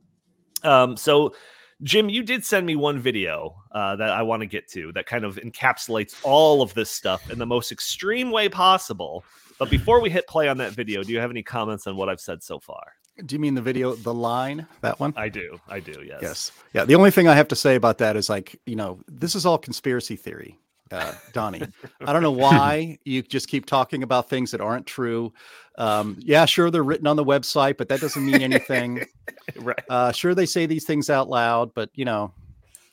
[0.64, 1.34] Um, so
[1.82, 5.06] Jim, you did send me one video uh, that I want to get to that
[5.06, 9.24] kind of encapsulates all of this stuff in the most extreme way possible.
[9.58, 12.08] But before we hit play on that video, do you have any comments on what
[12.08, 12.92] I've said so far?
[13.26, 15.12] Do you mean the video, the line, that one?
[15.16, 15.60] I do.
[15.68, 16.02] I do.
[16.06, 16.20] Yes.
[16.22, 16.52] Yes.
[16.72, 16.84] Yeah.
[16.84, 19.44] The only thing I have to say about that is like, you know, this is
[19.44, 20.58] all conspiracy theory
[20.92, 21.62] uh, Donnie.
[22.00, 25.32] I don't know why you just keep talking about things that aren't true.
[25.78, 29.06] Um, yeah, sure, they're written on the website, but that doesn't mean anything.
[29.56, 29.82] right.
[29.88, 32.32] Uh, sure, they say these things out loud, but you know,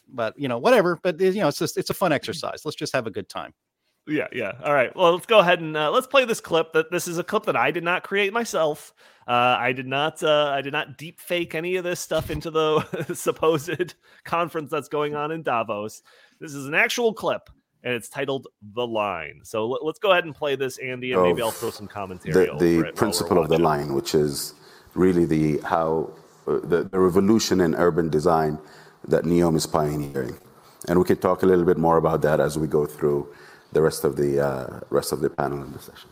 [0.08, 1.00] but you know, whatever.
[1.02, 2.64] But you know, it's just it's a fun exercise.
[2.64, 3.54] Let's just have a good time.
[4.08, 4.54] Yeah, yeah.
[4.64, 4.96] All right.
[4.96, 6.74] Well, let's go ahead and uh, let's play this clip.
[6.74, 8.94] That this is a clip that I did not create myself.
[9.28, 10.24] Uh, I did not.
[10.24, 12.82] Uh, I did not deep fake any of this stuff into the
[13.14, 16.02] supposed conference that's going on in Davos.
[16.40, 17.50] This is an actual clip
[17.84, 21.24] and it's titled "The Line." So let, us go ahead and play this, Andy, and
[21.24, 22.48] maybe I'll throw some commentary.
[22.48, 24.54] The, the principle of the line, which is
[24.96, 26.12] really the how
[26.48, 28.60] uh, the, the revolution in urban design
[29.08, 30.38] that NEOM is pioneering,
[30.88, 33.28] and we can talk a little bit more about that as we go through
[33.72, 36.10] the rest of the uh, rest of the panel in the session.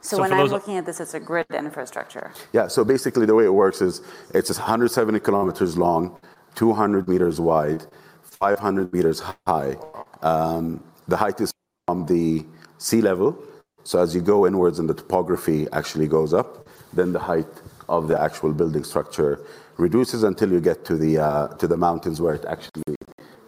[0.00, 2.32] So, so when I'm looking at this, it's a grid infrastructure.
[2.54, 2.68] Yeah.
[2.68, 4.00] So basically, the way it works is
[4.32, 6.18] it's 170 kilometers long,
[6.54, 7.86] 200 meters wide,
[8.22, 9.76] 500 meters high.
[10.22, 11.52] Um, the height is
[11.86, 12.44] from the
[12.78, 13.38] sea level.
[13.84, 17.46] So as you go inwards and the topography actually goes up, then the height
[17.88, 19.40] of the actual building structure
[19.76, 22.96] reduces until you get to the uh, to the mountains where it actually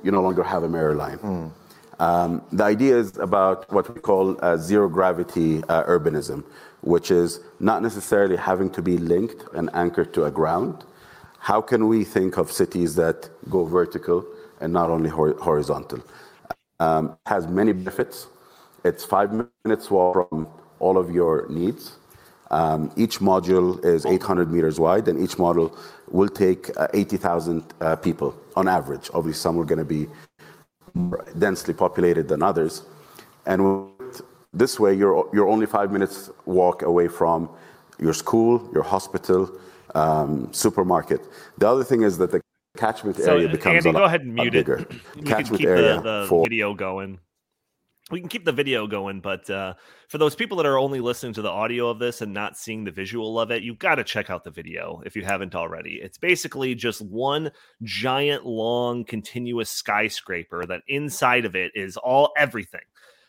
[0.02, 1.18] you no longer have a mirror line.
[1.18, 1.50] Mm.
[1.98, 6.44] Um, the idea is about what we call uh, zero gravity uh, urbanism,
[6.80, 10.84] which is not necessarily having to be linked and anchored to a ground,
[11.40, 14.24] how can we think of cities that go vertical
[14.60, 16.00] and not only horizontal?
[16.78, 18.28] Um, has many benefits.
[18.84, 19.32] It's five
[19.64, 20.46] minutes walk from
[20.78, 21.96] all of your needs.
[22.50, 25.76] Um, each module is 800 meters wide, and each module
[26.08, 29.08] will take uh, 80,000 uh, people on average.
[29.14, 30.08] Obviously, some are going to be
[30.92, 32.82] more densely populated than others.
[33.46, 33.90] And
[34.52, 37.48] this way, you're, you're only five minutes walk away from
[37.98, 39.50] your school, your hospital,
[39.94, 41.20] um, supermarket.
[41.58, 42.40] The other thing is that the
[42.76, 44.78] catchment so, area becomes Andy, a go ahead and mute bigger.
[44.78, 44.92] it.
[45.16, 46.44] We catchment can keep the, the for...
[46.44, 47.18] video going.
[48.10, 49.74] We can keep the video going, but uh,
[50.08, 52.82] for those people that are only listening to the audio of this and not seeing
[52.82, 56.00] the visual of it, you've got to check out the video if you haven't already.
[56.02, 57.52] It's basically just one
[57.84, 62.80] giant, long, continuous skyscraper that inside of it is all everything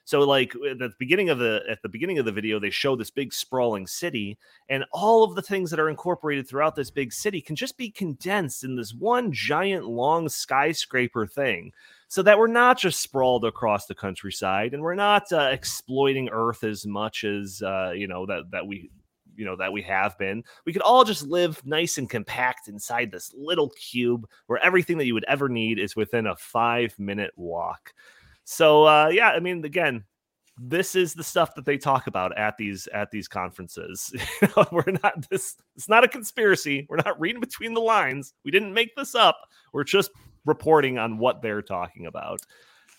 [0.03, 2.95] so like at the beginning of the at the beginning of the video, they show
[2.95, 4.37] this big sprawling city,
[4.69, 7.89] and all of the things that are incorporated throughout this big city can just be
[7.89, 11.71] condensed in this one giant long skyscraper thing.
[12.07, 16.63] So that we're not just sprawled across the countryside, and we're not uh, exploiting Earth
[16.63, 18.89] as much as uh, you know that that we
[19.35, 23.11] you know that we have been we could all just live nice and compact inside
[23.11, 27.31] this little cube where everything that you would ever need is within a five minute
[27.37, 27.93] walk
[28.51, 30.03] so uh, yeah, I mean, again,
[30.59, 34.13] this is the stuff that they talk about at these at these conferences.
[34.73, 35.55] we're not this.
[35.77, 36.85] It's not a conspiracy.
[36.89, 38.33] We're not reading between the lines.
[38.43, 39.37] We didn't make this up.
[39.71, 40.11] We're just
[40.45, 42.41] reporting on what they're talking about.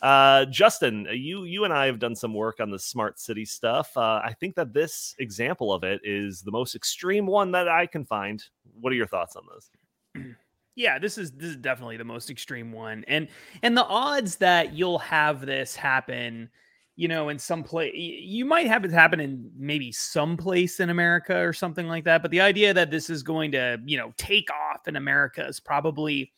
[0.00, 3.94] Uh, Justin, you you and I have done some work on the smart city stuff.
[3.94, 7.84] Uh, I think that this example of it is the most extreme one that I
[7.84, 8.42] can find.
[8.80, 10.24] What are your thoughts on this?
[10.74, 13.04] Yeah, this is this is definitely the most extreme one.
[13.08, 13.28] And
[13.62, 16.48] and the odds that you'll have this happen,
[16.96, 20.88] you know, in some place you might have it happen in maybe some place in
[20.88, 24.12] America or something like that, but the idea that this is going to, you know,
[24.16, 26.32] take off in America is probably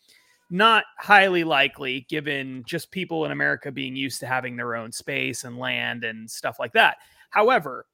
[0.51, 5.45] not highly likely given just people in America being used to having their own space
[5.45, 6.99] and land and stuff like that.
[7.31, 7.87] However,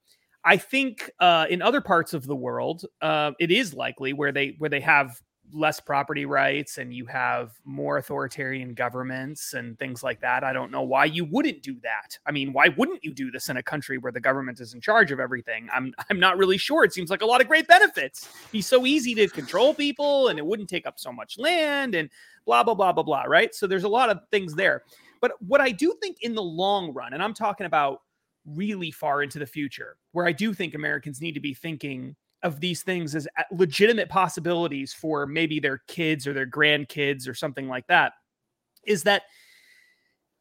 [0.43, 4.55] I think uh, in other parts of the world, uh, it is likely where they
[4.57, 5.21] where they have
[5.53, 10.43] less property rights and you have more authoritarian governments and things like that.
[10.43, 12.17] I don't know why you wouldn't do that.
[12.25, 14.81] I mean, why wouldn't you do this in a country where the government is in
[14.81, 15.69] charge of everything?
[15.73, 16.83] I'm I'm not really sure.
[16.83, 18.29] It seems like a lot of great benefits.
[18.51, 22.09] Be so easy to control people and it wouldn't take up so much land and
[22.45, 23.53] blah blah blah blah blah, right?
[23.53, 24.83] So there's a lot of things there.
[25.21, 28.01] But what I do think in the long run, and I'm talking about
[28.45, 32.59] really far into the future, where I do think Americans need to be thinking of
[32.59, 37.85] these things as legitimate possibilities for maybe their kids or their grandkids or something like
[37.87, 38.13] that
[38.85, 39.23] is that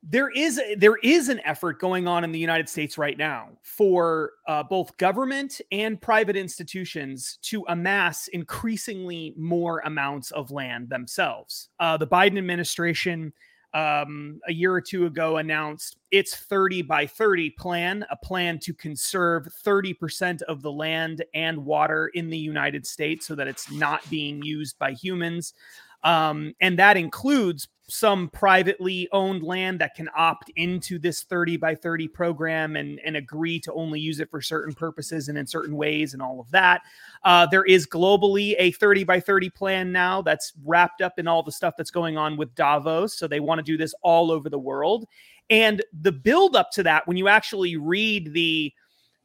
[0.03, 4.33] there is there is an effort going on in the United States right now for
[4.49, 11.69] uh, both government and private institutions to amass increasingly more amounts of land themselves.
[11.81, 13.31] Uh, the Biden administration
[13.73, 18.75] um, a year or two ago announced its 30 by 30 plan, a plan to
[18.75, 24.09] conserve 30% of the land and water in the United States so that it's not
[24.11, 25.55] being used by humans.
[26.03, 31.75] Um, and that includes some privately owned land that can opt into this 30 by
[31.75, 35.77] 30 program and, and agree to only use it for certain purposes and in certain
[35.77, 36.83] ways and all of that.
[37.25, 41.43] Uh, there is globally a 30 by 30 plan now that's wrapped up in all
[41.43, 43.15] the stuff that's going on with Davos.
[43.19, 45.07] So they want to do this all over the world.
[45.51, 48.73] And the build up to that, when you actually read the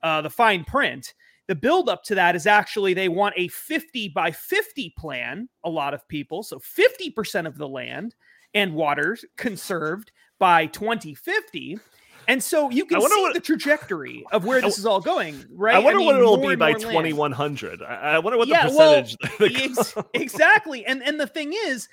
[0.01, 1.13] uh, the fine print,
[1.47, 5.69] the build up to that is actually they want a 50 by 50 plan, a
[5.69, 6.43] lot of people.
[6.43, 8.15] So 50% of the land
[8.55, 11.77] and waters conserved by 2050.
[12.27, 15.75] And so you can see what, the trajectory of where this is all going, right?
[15.75, 17.83] I wonder I mean, what it'll be by 2100.
[17.83, 19.17] I wonder what yeah, the percentage.
[19.39, 20.83] Well, ex- exactly.
[20.87, 21.87] And and the thing is,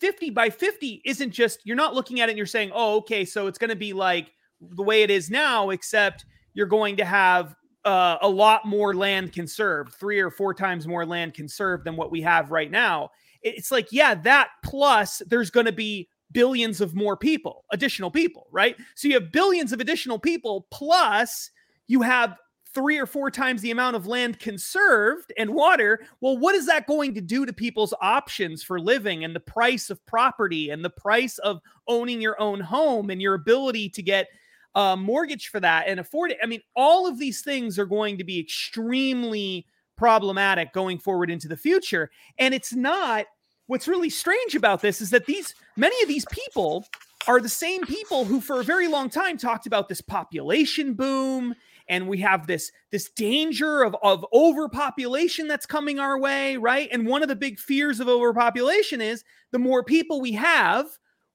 [0.00, 3.24] 50 by 50 isn't just you're not looking at it and you're saying, oh, okay,
[3.24, 7.04] so it's going to be like the way it is now, except you're going to
[7.06, 11.96] have uh, a lot more land conserved, three or four times more land conserved than
[11.96, 13.10] what we have right now
[13.44, 18.48] it's like, yeah, that plus there's going to be billions of more people, additional people,
[18.50, 18.76] right?
[18.96, 21.50] So you have billions of additional people, plus
[21.86, 22.36] you have
[22.74, 26.00] three or four times the amount of land conserved and water.
[26.20, 29.90] Well, what is that going to do to people's options for living and the price
[29.90, 34.26] of property and the price of owning your own home and your ability to get
[34.74, 36.38] a mortgage for that and afford it?
[36.42, 41.46] I mean, all of these things are going to be extremely problematic going forward into
[41.46, 42.10] the future.
[42.38, 43.26] And it's not
[43.66, 46.86] what's really strange about this is that these many of these people
[47.26, 51.54] are the same people who for a very long time talked about this population boom
[51.88, 56.88] and we have this this danger of, of overpopulation that's coming our way right?
[56.92, 60.86] And one of the big fears of overpopulation is the more people we have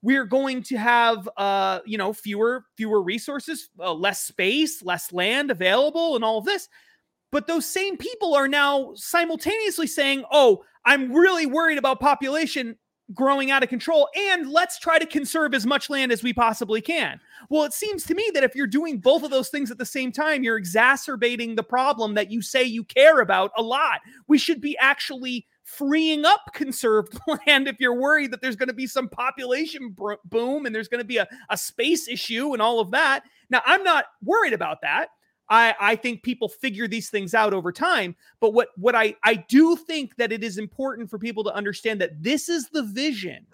[0.02, 5.52] we're going to have uh you know fewer fewer resources uh, less space less land
[5.52, 6.70] available and all of this
[7.32, 12.78] but those same people are now simultaneously saying, oh, I'm really worried about population
[13.14, 16.80] growing out of control and let's try to conserve as much land as we possibly
[16.80, 17.20] can.
[17.50, 19.86] Well, it seems to me that if you're doing both of those things at the
[19.86, 24.00] same time, you're exacerbating the problem that you say you care about a lot.
[24.28, 28.74] We should be actually freeing up conserved land if you're worried that there's going to
[28.74, 32.80] be some population boom and there's going to be a, a space issue and all
[32.80, 33.24] of that.
[33.50, 35.10] Now, I'm not worried about that.
[35.50, 38.16] I, I think people figure these things out over time.
[38.40, 42.00] But what what I I do think that it is important for people to understand
[42.02, 43.46] that this is the vision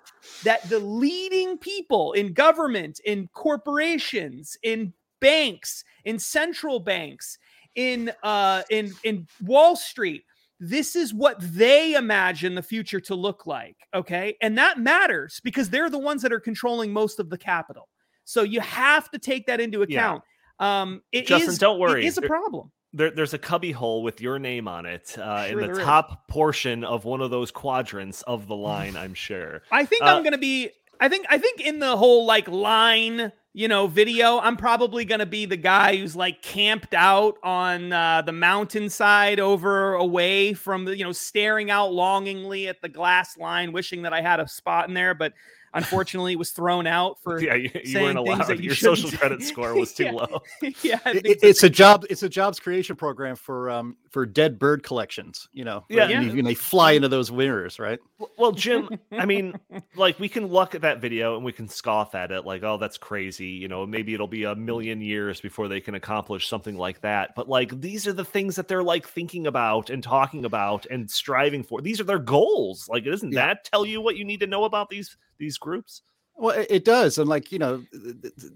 [0.43, 7.38] that the leading people in government, in corporations, in banks, in central banks,
[7.75, 10.23] in uh in in Wall Street,
[10.60, 13.77] this is what they imagine the future to look like.
[13.93, 14.36] Okay.
[14.41, 17.89] And that matters because they're the ones that are controlling most of the capital.
[18.23, 20.23] So you have to take that into account.
[20.25, 20.31] Yeah.
[20.59, 22.05] Um, it Justin, is, don't worry.
[22.05, 22.71] It is a problem.
[22.93, 26.11] There, there's a cubby hole with your name on it uh, sure in the top
[26.11, 26.17] is.
[26.29, 28.95] portion of one of those quadrants of the line.
[28.95, 29.61] I'm sure.
[29.71, 30.69] I think uh, I'm gonna be.
[30.99, 31.25] I think.
[31.29, 35.57] I think in the whole like line, you know, video, I'm probably gonna be the
[35.57, 41.11] guy who's like camped out on uh, the mountainside over away from the, you know,
[41.11, 45.13] staring out longingly at the glass line, wishing that I had a spot in there,
[45.13, 45.33] but
[45.75, 49.73] unfortunately was thrown out for yeah you, you weren't allowed you your social credit score
[49.75, 50.11] was too yeah.
[50.11, 50.41] low.
[50.81, 54.83] Yeah it, it's a job it's a jobs creation program for um for dead bird
[54.83, 56.21] collections you know yeah, yeah.
[56.21, 58.00] You, they fly into those winners right?
[58.37, 59.54] Well jim i mean
[59.95, 62.77] like we can look at that video and we can scoff at it like oh
[62.77, 66.75] that's crazy you know maybe it'll be a million years before they can accomplish something
[66.75, 67.35] like that.
[67.35, 71.10] But like these are the things that they're like thinking about and talking about and
[71.10, 71.81] striving for.
[71.81, 72.87] These are their goals.
[72.89, 73.47] Like doesn't yeah.
[73.47, 76.02] that tell you what you need to know about these these groups?
[76.38, 77.81] Well, it does, and like you know,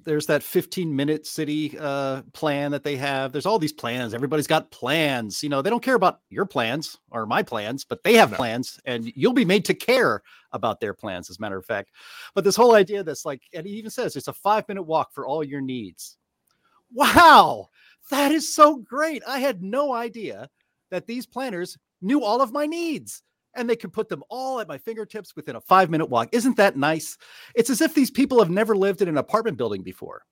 [0.04, 3.32] there's that 15 minute city uh, plan that they have.
[3.32, 4.14] There's all these plans.
[4.14, 5.42] Everybody's got plans.
[5.42, 8.38] You know, they don't care about your plans or my plans, but they have no.
[8.38, 10.22] plans, and you'll be made to care
[10.52, 11.30] about their plans.
[11.30, 11.92] As a matter of fact,
[12.36, 15.14] but this whole idea that's like, and he even says it's a five minute walk
[15.14, 16.18] for all your needs.
[16.92, 17.70] Wow,
[18.12, 19.24] that is so great.
[19.26, 20.50] I had no idea
[20.92, 23.24] that these planners knew all of my needs
[23.60, 26.30] and they can put them all at my fingertips within a five minute walk.
[26.32, 27.18] Isn't that nice?
[27.55, 30.24] It's as if these people have never lived in an apartment building before.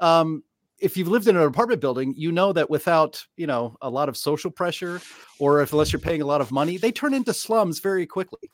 [0.00, 0.42] Um,
[0.78, 4.08] if you've lived in an apartment building, you know that without you know a lot
[4.08, 5.00] of social pressure,
[5.38, 8.50] or if unless you're paying a lot of money, they turn into slums very quickly.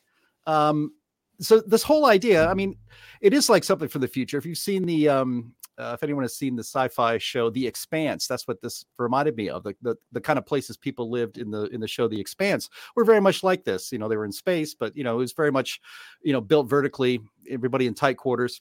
[0.47, 0.93] Um,
[1.41, 2.77] so this whole idea, I mean,
[3.21, 4.39] it is like something for the future.
[4.39, 8.27] If you've seen the um, uh, if anyone has seen the sci-fi show The Expanse,
[8.27, 9.63] that's what this reminded me of.
[9.63, 12.69] The, the, the kind of places people lived in the in the show The Expanse
[12.97, 13.93] were very much like this.
[13.93, 15.81] You know, they were in space, but you know, it was very much,
[16.23, 17.21] you know, built vertically.
[17.49, 18.61] Everybody in tight quarters.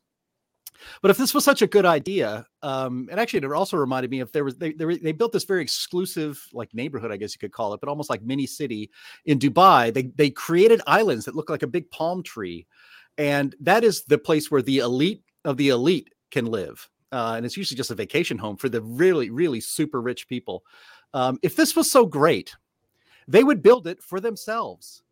[1.02, 4.20] But if this was such a good idea, um, and actually, it also reminded me
[4.20, 7.40] if there was they, they they built this very exclusive like neighborhood, I guess you
[7.40, 8.92] could call it, but almost like mini city
[9.26, 9.92] in Dubai.
[9.92, 12.68] They they created islands that look like a big palm tree,
[13.18, 17.46] and that is the place where the elite of the elite can live uh, and
[17.46, 20.64] it's usually just a vacation home for the really, really super rich people.
[21.14, 22.56] Um, if this was so great,
[23.28, 25.04] they would build it for themselves.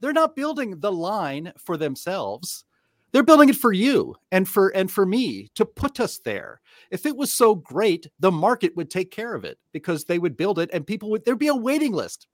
[0.00, 2.64] They're not building the line for themselves.
[3.12, 6.60] They're building it for you and for and for me to put us there.
[6.90, 10.36] If it was so great, the market would take care of it because they would
[10.36, 12.28] build it and people would there'd be a waiting list.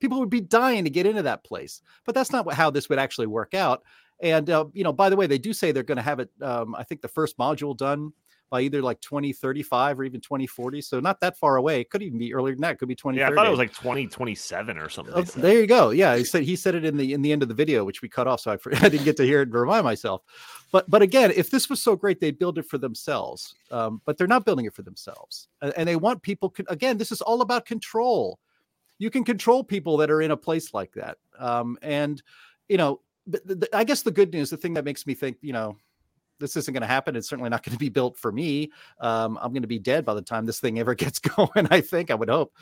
[0.00, 1.82] People would be dying to get into that place.
[2.04, 3.82] But that's not how this would actually work out.
[4.20, 6.30] And uh, you know, by the way, they do say they're going to have it.
[6.42, 8.12] Um, I think the first module done
[8.50, 10.80] by either like 2035 or even 2040.
[10.80, 11.80] So not that far away.
[11.80, 12.72] It could even be earlier than that.
[12.72, 13.18] It could be 20.
[13.18, 15.14] Yeah, I thought it was like 2027 or something.
[15.14, 15.90] Oh, there you go.
[15.90, 18.02] Yeah, he said he said it in the in the end of the video, which
[18.02, 20.22] we cut off, so I, I didn't get to hear it and remind myself.
[20.72, 23.54] But but again, if this was so great, they'd build it for themselves.
[23.70, 26.50] Um, but they're not building it for themselves, and, and they want people.
[26.50, 28.38] Con- again, this is all about control.
[28.98, 32.22] You can control people that are in a place like that, um, and
[32.68, 33.00] you know.
[33.74, 35.76] I guess the good news, the thing that makes me think, you know,
[36.38, 37.16] this isn't going to happen.
[37.16, 38.70] It's certainly not going to be built for me.
[39.00, 41.68] Um, I'm going to be dead by the time this thing ever gets going.
[41.70, 42.54] I think I would hope.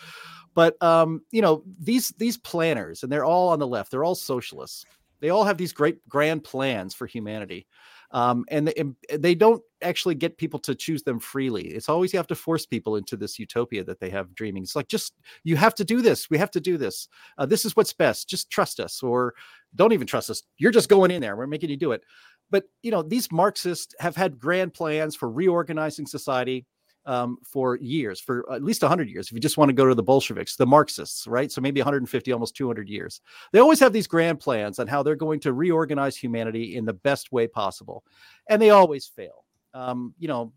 [0.54, 3.90] But um, you know these these planners, and they're all on the left.
[3.90, 4.86] They're all socialists.
[5.20, 7.66] They all have these great grand plans for humanity,
[8.10, 11.68] um, and, they, they don't actually get people to choose them freely.
[11.68, 14.62] It's always you have to force people into this utopia that they have dreaming.
[14.62, 15.14] It's like just
[15.44, 16.30] you have to do this.
[16.30, 17.08] We have to do this.
[17.38, 18.28] Uh, this is what's best.
[18.28, 19.34] Just trust us, or
[19.74, 20.42] don't even trust us.
[20.58, 21.36] You're just going in there.
[21.36, 22.02] We're making you do it.
[22.50, 26.66] But you know, these Marxists have had grand plans for reorganizing society
[27.06, 29.28] um, for years, for at least 100 years.
[29.28, 31.50] If you just want to go to the Bolsheviks, the Marxists, right?
[31.50, 33.20] So maybe 150, almost 200 years.
[33.52, 36.92] They always have these grand plans on how they're going to reorganize humanity in the
[36.92, 38.04] best way possible,
[38.48, 39.44] and they always fail.
[39.72, 40.52] Um, you know,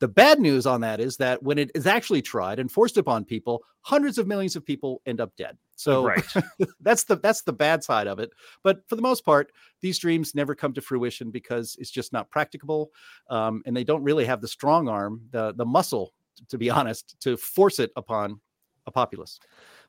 [0.00, 3.24] the bad news on that is that when it is actually tried and forced upon
[3.24, 5.56] people, hundreds of millions of people end up dead.
[5.76, 6.24] So right.
[6.80, 8.30] that's the that's the bad side of it.
[8.62, 12.30] But for the most part, these dreams never come to fruition because it's just not
[12.30, 12.90] practicable,
[13.30, 16.12] um, and they don't really have the strong arm, the the muscle,
[16.48, 18.40] to be honest, to force it upon
[18.86, 19.38] a populace.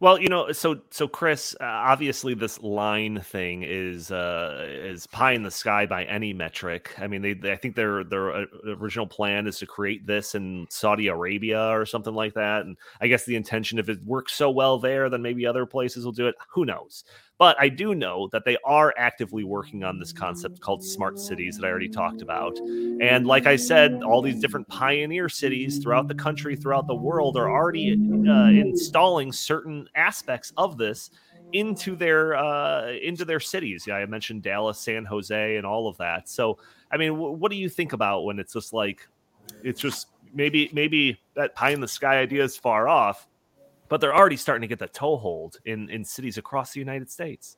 [0.01, 5.33] Well, you know, so so Chris, uh, obviously this line thing is uh, is pie
[5.33, 6.95] in the sky by any metric.
[6.97, 10.35] I mean, they, they I think their their uh, original plan is to create this
[10.35, 14.33] in Saudi Arabia or something like that, and I guess the intention if it works
[14.33, 16.35] so well there, then maybe other places will do it.
[16.53, 17.03] Who knows?
[17.39, 21.57] But I do know that they are actively working on this concept called smart cities
[21.57, 22.61] that I already talked about.
[22.99, 27.37] And like I said, all these different pioneer cities throughout the country, throughout the world,
[27.37, 27.97] are already
[28.29, 31.09] uh, installing certain aspects of this
[31.53, 33.85] into their uh, into their cities.
[33.87, 36.29] Yeah, I mentioned Dallas, San Jose, and all of that.
[36.29, 36.59] So,
[36.91, 39.01] I mean, w- what do you think about when it's just like
[39.63, 43.27] it's just maybe maybe that pie in the sky idea is far off,
[43.89, 47.57] but they're already starting to get the toehold in in cities across the United States.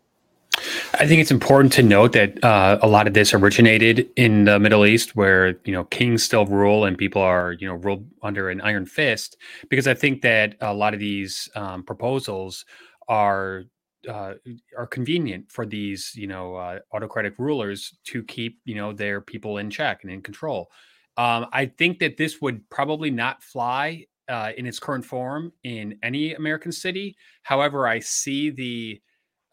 [0.93, 4.59] I think it's important to note that uh, a lot of this originated in the
[4.59, 8.49] Middle East, where you know kings still rule and people are you know ruled under
[8.49, 9.37] an iron fist.
[9.69, 12.65] Because I think that a lot of these um, proposals
[13.07, 13.63] are
[14.07, 14.33] uh,
[14.77, 19.57] are convenient for these you know uh, autocratic rulers to keep you know their people
[19.57, 20.69] in check and in control.
[21.17, 25.99] Um, I think that this would probably not fly uh, in its current form in
[26.01, 27.15] any American city.
[27.43, 29.01] However, I see the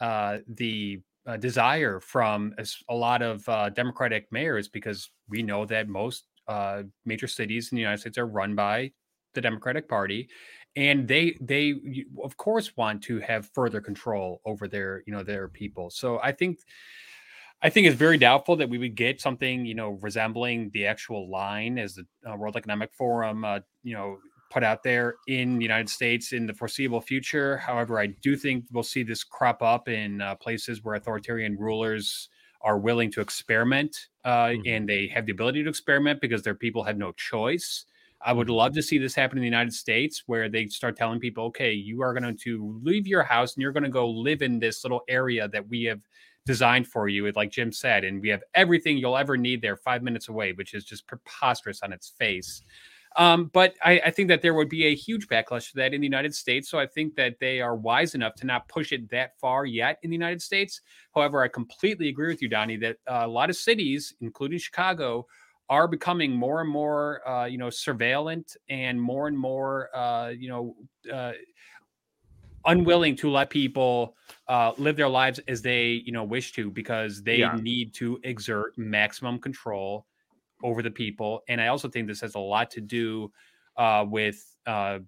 [0.01, 5.67] uh, the uh, desire from a, a lot of uh, Democratic mayors because we know
[5.67, 8.93] that most uh, major cities in the United States are run by
[9.35, 10.29] the Democratic Party,
[10.77, 11.75] and they they
[12.23, 15.91] of course want to have further control over their you know their people.
[15.91, 16.61] So I think
[17.61, 21.29] I think it's very doubtful that we would get something, you know, resembling the actual
[21.29, 24.19] line as the uh, World Economic Forum, uh, you know,
[24.51, 27.59] put out there in the United States in the foreseeable future.
[27.59, 32.29] However, I do think we'll see this crop up in uh, places where authoritarian rulers
[32.63, 34.63] are willing to experiment uh, mm-hmm.
[34.67, 37.85] and they have the ability to experiment because their people have no choice.
[38.21, 38.57] I would mm-hmm.
[38.57, 41.73] love to see this happen in the United States where they start telling people, okay,
[41.73, 44.83] you are going to leave your house and you're going to go live in this
[44.85, 46.01] little area that we have
[46.47, 50.03] designed for you, like Jim said, and we have everything you'll ever need there five
[50.03, 52.63] minutes away, which is just preposterous on its face.
[53.19, 56.01] Um, but I, I, think that there would be a huge backlash to that in
[56.01, 56.71] the United States.
[56.71, 59.99] So I think that they are wise enough to not push it that far yet
[60.05, 60.83] in the United States.
[61.13, 65.27] However, I completely agree with you, Donnie, that uh, a lot of cities, including Chicago,
[65.69, 70.49] are becoming more and more, uh, you know, surveillant and more and more, uh, you
[70.49, 70.77] know,
[71.13, 71.33] uh,
[72.67, 74.15] unwilling to let people
[74.47, 77.59] uh, live their lives as they, you know, wish to because they yeah.
[77.61, 80.07] need to exert maximum control
[80.63, 81.43] over the people.
[81.49, 83.33] And I also think this has a lot to do
[83.77, 84.99] uh, with uh,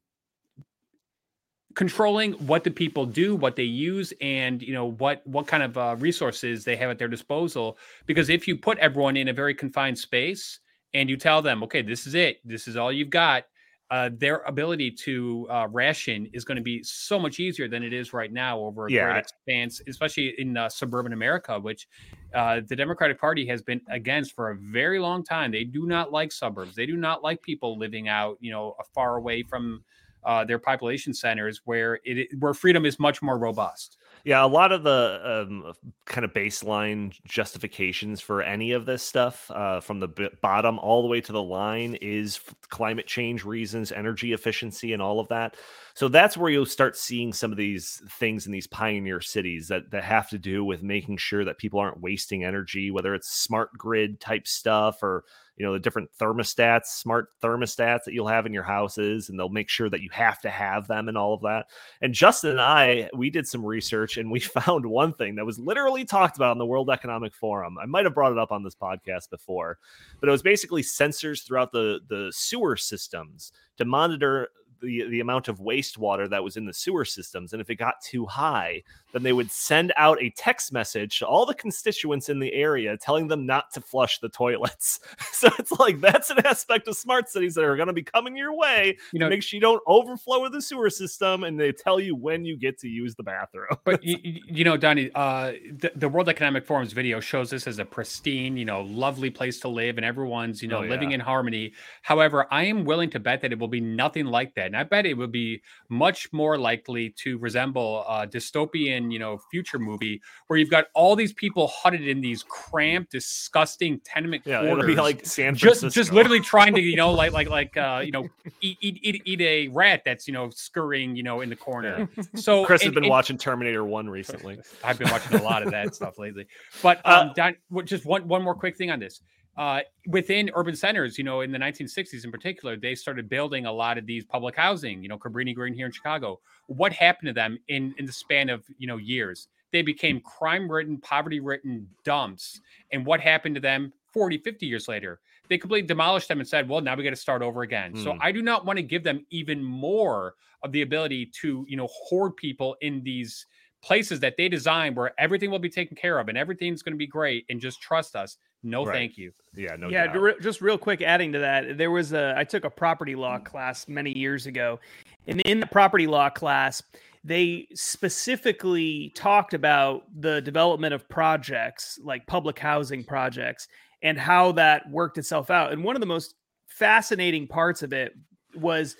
[1.74, 5.76] controlling what the people do, what they use, and you know what what kind of
[5.76, 7.78] uh, resources they have at their disposal.
[8.06, 10.60] Because if you put everyone in a very confined space
[10.94, 13.44] and you tell them, okay, this is it, this is all you've got,
[13.90, 17.92] uh, their ability to uh, ration is going to be so much easier than it
[17.92, 19.06] is right now over a yeah.
[19.06, 21.88] great expanse, especially in uh, suburban America, which
[22.34, 25.50] uh, the Democratic Party has been against for a very long time.
[25.50, 26.76] They do not like suburbs.
[26.76, 29.82] They do not like people living out, you know, far away from
[30.22, 33.96] uh, their population centers where it where freedom is much more robust.
[34.24, 35.72] Yeah, a lot of the um,
[36.04, 41.02] kind of baseline justifications for any of this stuff, uh, from the b- bottom all
[41.02, 45.56] the way to the line, is climate change reasons, energy efficiency, and all of that.
[45.94, 49.90] So that's where you'll start seeing some of these things in these pioneer cities that
[49.90, 53.70] that have to do with making sure that people aren't wasting energy, whether it's smart
[53.76, 55.24] grid type stuff or
[55.60, 59.50] you know the different thermostats smart thermostats that you'll have in your houses and they'll
[59.50, 61.66] make sure that you have to have them and all of that.
[62.00, 65.58] And justin and i we did some research and we found one thing that was
[65.58, 67.76] literally talked about in the world economic forum.
[67.78, 69.76] I might have brought it up on this podcast before
[70.18, 74.48] but it was basically sensors throughout the the sewer systems to monitor
[74.80, 78.00] the the amount of wastewater that was in the sewer systems and if it got
[78.02, 82.38] too high then they would send out a text message to all the constituents in
[82.38, 85.00] the area telling them not to flush the toilets.
[85.32, 88.36] So it's like that's an aspect of smart cities that are going to be coming
[88.36, 91.98] your way you know make sure you don't overflow the sewer system and they tell
[91.98, 93.68] you when you get to use the bathroom.
[93.84, 97.78] But you, you, know donnie uh, the, the, world economic forum's video shows this as
[97.78, 100.90] a pristine you know lovely place to live and everyone's you know oh, yeah.
[100.90, 101.72] living in harmony.
[102.02, 104.84] However i am willing to bet that it will be nothing like that and I
[104.84, 110.22] bet it would be much more likely to resemble a dystopian, you know, future movie
[110.46, 114.84] where you've got all these people huddled in these cramped, disgusting tenement yeah, quarters.
[114.84, 115.88] It'll be like San Francisco.
[115.88, 118.28] Just, just literally trying to, you know, like, like, like, uh, you know,
[118.60, 122.08] eat, eat, eat, eat a rat that's, you know, scurrying, you know, in the corner.
[122.16, 122.24] Yeah.
[122.36, 124.60] So Chris and, has been and, watching Terminator One recently.
[124.84, 126.46] I've been watching a lot of that stuff lately.
[126.80, 129.20] But uh, um, uh, Don, just one, one more quick thing on this
[129.56, 133.72] uh, within urban centers, you know, in the 1960s in particular, they started building a
[133.72, 136.40] lot of these public housing, you know, Cabrini Green here in Chicago.
[136.66, 139.48] What happened to them in, in the span of, you know, years?
[139.72, 142.60] They became crime ridden, poverty ridden dumps.
[142.92, 145.20] And what happened to them 40, 50 years later?
[145.48, 147.94] They completely demolished them and said, well, now we got to start over again.
[147.94, 148.04] Mm.
[148.04, 148.18] So hmm.
[148.20, 151.88] I do not want to give them even more of the ability to, you know,
[151.90, 153.46] hoard people in these
[153.82, 156.98] places that they design where everything will be taken care of and everything's going to
[156.98, 158.94] be great and just trust us no right.
[158.94, 159.32] thank you.
[159.56, 162.64] Yeah no yeah re- just real quick adding to that there was a i took
[162.64, 163.44] a property law mm.
[163.44, 164.78] class many years ago
[165.26, 166.82] and in the property law class
[167.24, 173.68] they specifically talked about the development of projects like public housing projects
[174.02, 176.34] and how that worked itself out and one of the most
[176.68, 178.12] fascinating parts of it
[178.54, 178.96] was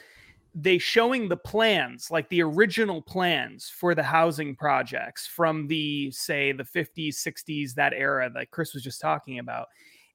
[0.55, 6.53] they showing the plans like the original plans for the housing projects from the say
[6.53, 9.69] the 50s 60s that era that chris was just talking about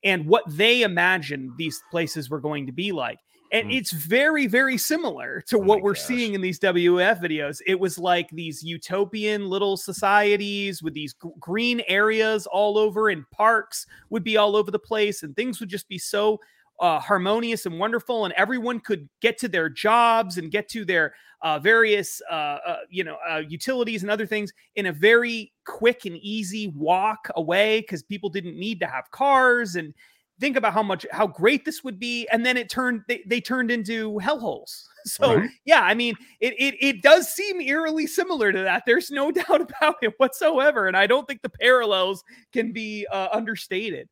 [0.04, 3.20] and what they imagined these places were going to be like
[3.52, 3.78] and mm.
[3.78, 6.04] it's very very similar to oh what we're gosh.
[6.04, 11.30] seeing in these wef videos it was like these utopian little societies with these g-
[11.40, 15.70] green areas all over and parks would be all over the place and things would
[15.70, 16.40] just be so
[16.80, 21.14] uh, harmonious and wonderful, and everyone could get to their jobs and get to their
[21.42, 26.06] uh, various, uh, uh you know, uh, utilities and other things in a very quick
[26.06, 29.94] and easy walk away because people didn't need to have cars and
[30.40, 33.40] think about how much how great this would be and then it turned they, they
[33.40, 34.86] turned into hellholes.
[35.08, 35.50] So right.
[35.66, 38.84] yeah i mean it, it it does seem eerily similar to that.
[38.88, 43.28] There's no doubt about it whatsoever and i don't think the parallels can be uh,
[43.32, 44.10] understated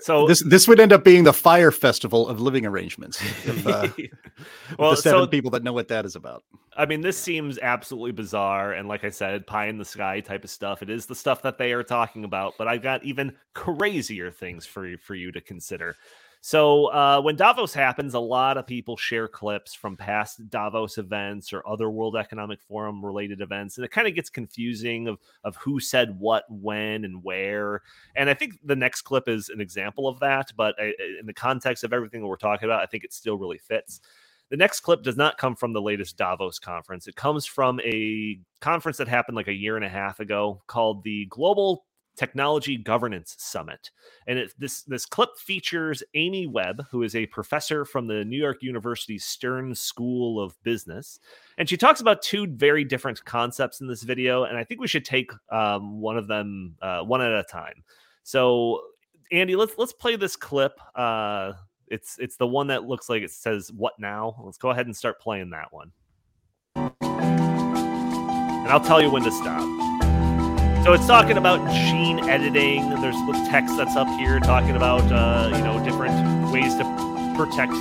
[0.00, 3.20] so this this would end up being the Fyre Festival of living arrangements.
[3.50, 3.88] If, uh,
[4.78, 6.44] well, the seven so, people that know what that is about.
[6.76, 10.44] I mean, this seems absolutely bizarre, and like I said, pie in the sky type
[10.44, 10.82] of stuff.
[10.82, 14.66] It is the stuff that they are talking about, but I've got even crazier things
[14.66, 15.96] for for you to consider.
[16.42, 21.52] So uh, when Davos happens, a lot of people share clips from past Davos events
[21.52, 25.56] or other World Economic Forum related events, and it kind of gets confusing of of
[25.56, 27.82] who said what, when, and where.
[28.16, 30.50] And I think the next clip is an example of that.
[30.56, 30.84] But uh,
[31.20, 34.00] in the context of everything that we're talking about, I think it still really fits.
[34.48, 37.06] The next clip does not come from the latest Davos conference.
[37.06, 41.04] It comes from a conference that happened like a year and a half ago called
[41.04, 41.84] the Global
[42.16, 43.90] Technology Governance Summit.
[44.26, 48.36] And it, this this clip features Amy Webb, who is a professor from the New
[48.36, 51.18] York University Stern School of Business,
[51.58, 54.44] and she talks about two very different concepts in this video.
[54.44, 57.84] And I think we should take um, one of them uh, one at a time.
[58.22, 58.82] So,
[59.32, 60.78] Andy, let's let's play this clip.
[60.94, 61.52] Uh,
[61.88, 64.96] it's it's the one that looks like it says "What now." Let's go ahead and
[64.96, 65.92] start playing that one,
[66.76, 69.89] and I'll tell you when to stop.
[70.82, 72.88] So it's talking about gene editing.
[73.02, 76.84] There's the text that's up here talking about uh, you know different ways to
[77.36, 77.72] protect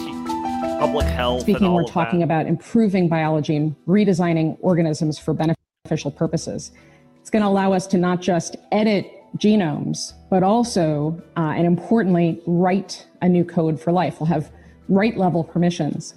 [0.82, 1.44] public health.
[1.44, 2.26] Speaking, we're talking that.
[2.26, 6.74] about improving biology and redesigning organisms for beneficial purposes.
[7.22, 12.42] It's going to allow us to not just edit genomes, but also, uh, and importantly,
[12.46, 14.20] write a new code for life.
[14.20, 14.52] We'll have
[14.90, 16.16] write level permissions.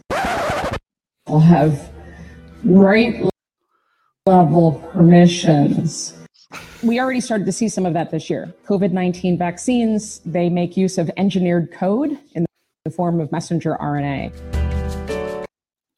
[1.29, 1.93] We'll have
[2.65, 3.25] write
[4.27, 6.19] level permissions
[6.83, 8.53] we already started to see some of that this year.
[8.67, 12.45] COVID 19 vaccines, they make use of engineered code in
[12.85, 14.33] the form of messenger RNA.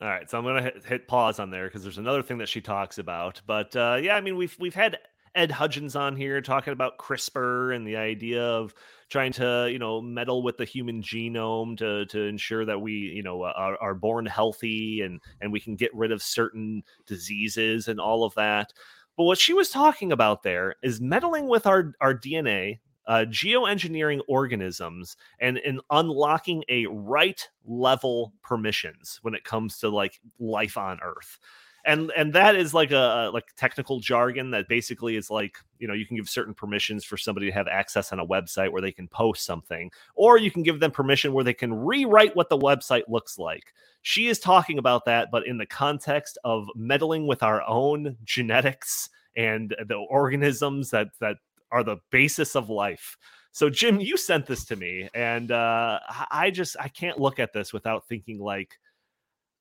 [0.01, 2.49] All right, so I'm going to hit, pause on there because there's another thing that
[2.49, 3.41] she talks about.
[3.47, 4.99] But uh, yeah, I mean, we've we've had
[5.35, 8.74] Ed Hudgins on here talking about CRISPR and the idea of
[9.09, 13.22] trying to you know meddle with the human genome to to ensure that we you
[13.22, 17.99] know are, are born healthy and and we can get rid of certain diseases and
[17.99, 18.74] all of that.
[19.17, 24.21] But what she was talking about there is meddling with our, our DNA, uh, geoengineering
[24.29, 30.99] organisms, and, and unlocking a write level permissions when it comes to like life on
[31.03, 31.39] Earth.
[31.87, 35.93] And and that is like a like technical jargon that basically is like you know
[35.93, 38.93] you can give certain permissions for somebody to have access on a website where they
[38.93, 42.59] can post something, or you can give them permission where they can rewrite what the
[42.59, 43.74] website looks like.
[44.01, 49.11] She is talking about that, but in the context of meddling with our own genetics
[49.37, 51.37] and the organisms that that
[51.70, 53.18] are the basis of life.
[53.53, 57.53] So Jim, you sent this to me, and uh, I just I can't look at
[57.53, 58.78] this without thinking like,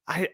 [0.07, 0.29] I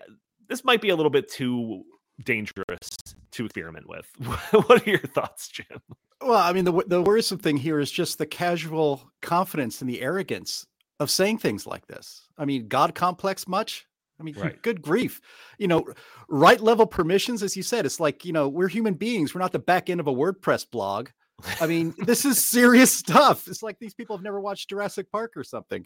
[0.49, 1.83] this might be a little bit too
[2.23, 2.89] dangerous
[3.31, 4.05] to experiment with.
[4.51, 5.79] what are your thoughts, Jim?
[6.21, 10.01] Well, I mean, the the worrisome thing here is just the casual confidence and the
[10.01, 10.65] arrogance
[10.99, 12.27] of saying things like this.
[12.37, 13.85] I mean, God complex much?
[14.19, 14.61] I mean, right.
[14.61, 15.21] good grief.
[15.57, 15.85] You know,
[16.27, 19.33] write level permissions, as you said, it's like, you know, we're human beings.
[19.33, 21.09] We're not the back end of a WordPress blog.
[21.61, 23.47] I mean, this is serious stuff.
[23.47, 25.85] It's like these people have never watched Jurassic Park or something.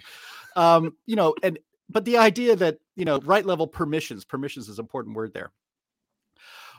[0.55, 1.59] Um, you know, and
[1.93, 5.51] but the idea that, you know, write level permissions, permissions is an important word there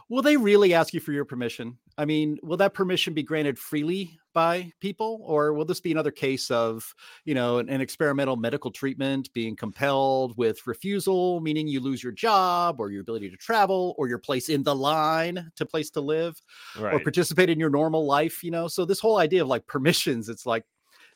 [0.09, 1.79] will they really ask you for your permission?
[1.97, 6.11] I mean, will that permission be granted freely by people, or will this be another
[6.11, 6.93] case of,
[7.25, 12.13] you know, an, an, experimental medical treatment being compelled with refusal, meaning you lose your
[12.13, 16.01] job or your ability to travel or your place in the line to place to
[16.01, 16.41] live
[16.79, 16.95] right.
[16.95, 18.43] or participate in your normal life?
[18.43, 20.65] You know, so this whole idea of like permissions, it's like,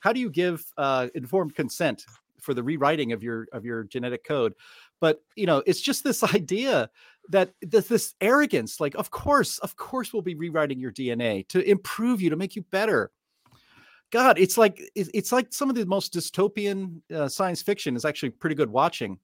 [0.00, 2.04] how do you give uh, informed consent
[2.40, 4.54] for the rewriting of your of your genetic code?
[5.00, 6.90] But you know, it's just this idea
[7.28, 11.60] that this, this arrogance like of course of course we'll be rewriting your dna to
[11.68, 13.10] improve you to make you better
[14.10, 18.30] god it's like it's like some of the most dystopian uh, science fiction is actually
[18.30, 19.18] pretty good watching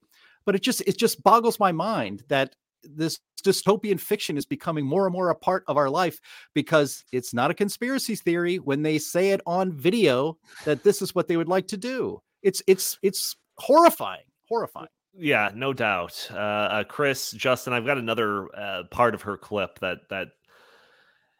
[0.44, 5.06] but it just it just boggles my mind that this dystopian fiction is becoming more
[5.06, 6.20] and more a part of our life
[6.52, 10.36] because it's not a conspiracy theory when they say it on video
[10.66, 15.50] that this is what they would like to do it's it's it's horrifying horrifying yeah,
[15.54, 16.28] no doubt.
[16.32, 20.28] Uh, uh, Chris, Justin, I've got another uh, part of her clip that that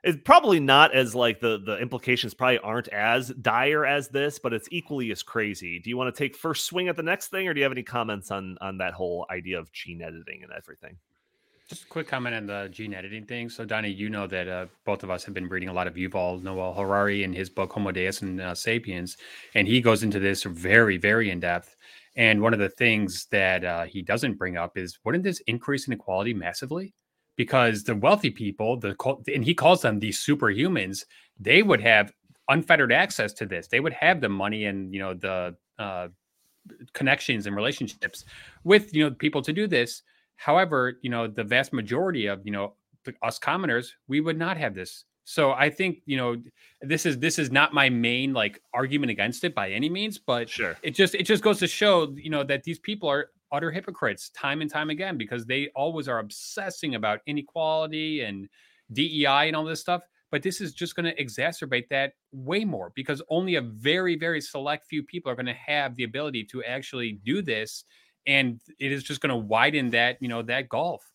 [0.05, 4.52] is probably not as like the the implications probably aren't as dire as this, but
[4.52, 5.80] it's equally as crazy.
[5.80, 7.72] Do you want to take first swing at the next thing, or do you have
[7.72, 10.96] any comments on on that whole idea of gene editing and everything?
[11.68, 13.48] Just a quick comment on the gene editing thing.
[13.48, 15.94] So, Donnie, you know that uh, both of us have been reading a lot of
[15.94, 19.16] Yuval Noah Harari in his book Homo Deus and uh, Sapiens,
[19.54, 21.74] and he goes into this very, very in depth.
[22.16, 25.88] And one of the things that uh, he doesn't bring up is wouldn't this increase
[25.88, 26.92] inequality massively?
[27.34, 28.94] Because the wealthy people, the
[29.34, 31.06] and he calls them these superhumans,
[31.40, 32.12] they would have
[32.50, 33.68] unfettered access to this.
[33.68, 36.08] They would have the money and you know the uh,
[36.92, 38.26] connections and relationships
[38.64, 40.02] with you know people to do this
[40.37, 42.74] However, you know, the vast majority of, you know,
[43.22, 45.05] us commoners, we would not have this.
[45.24, 46.37] So I think, you know,
[46.82, 50.51] this is this is not my main like argument against it by any means, but
[50.51, 50.76] sure.
[50.82, 54.28] it just it just goes to show, you know, that these people are utter hypocrites
[54.30, 58.49] time and time again because they always are obsessing about inequality and
[58.93, 60.03] DEI and all this stuff.
[60.30, 64.41] But this is just going to exacerbate that way more because only a very, very
[64.41, 67.85] select few people are going to have the ability to actually do this
[68.27, 71.11] and it is just going to widen that you know that gulf.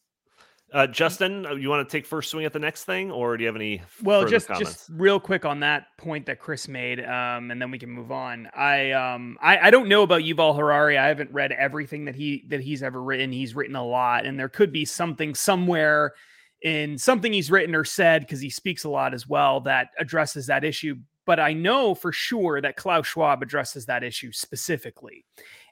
[0.71, 3.43] Uh, Justin, uh, you want to take first swing at the next thing, or do
[3.43, 3.81] you have any?
[4.03, 4.71] Well, just comments?
[4.71, 8.11] just real quick on that point that Chris made, um, and then we can move
[8.11, 8.47] on.
[8.55, 10.97] I um I, I don't know about Yuval Harari.
[10.97, 13.31] I haven't read everything that he that he's ever written.
[13.31, 16.13] He's written a lot, and there could be something somewhere
[16.61, 20.47] in something he's written or said because he speaks a lot as well that addresses
[20.47, 20.95] that issue.
[21.25, 25.25] But I know for sure that Klaus Schwab addresses that issue specifically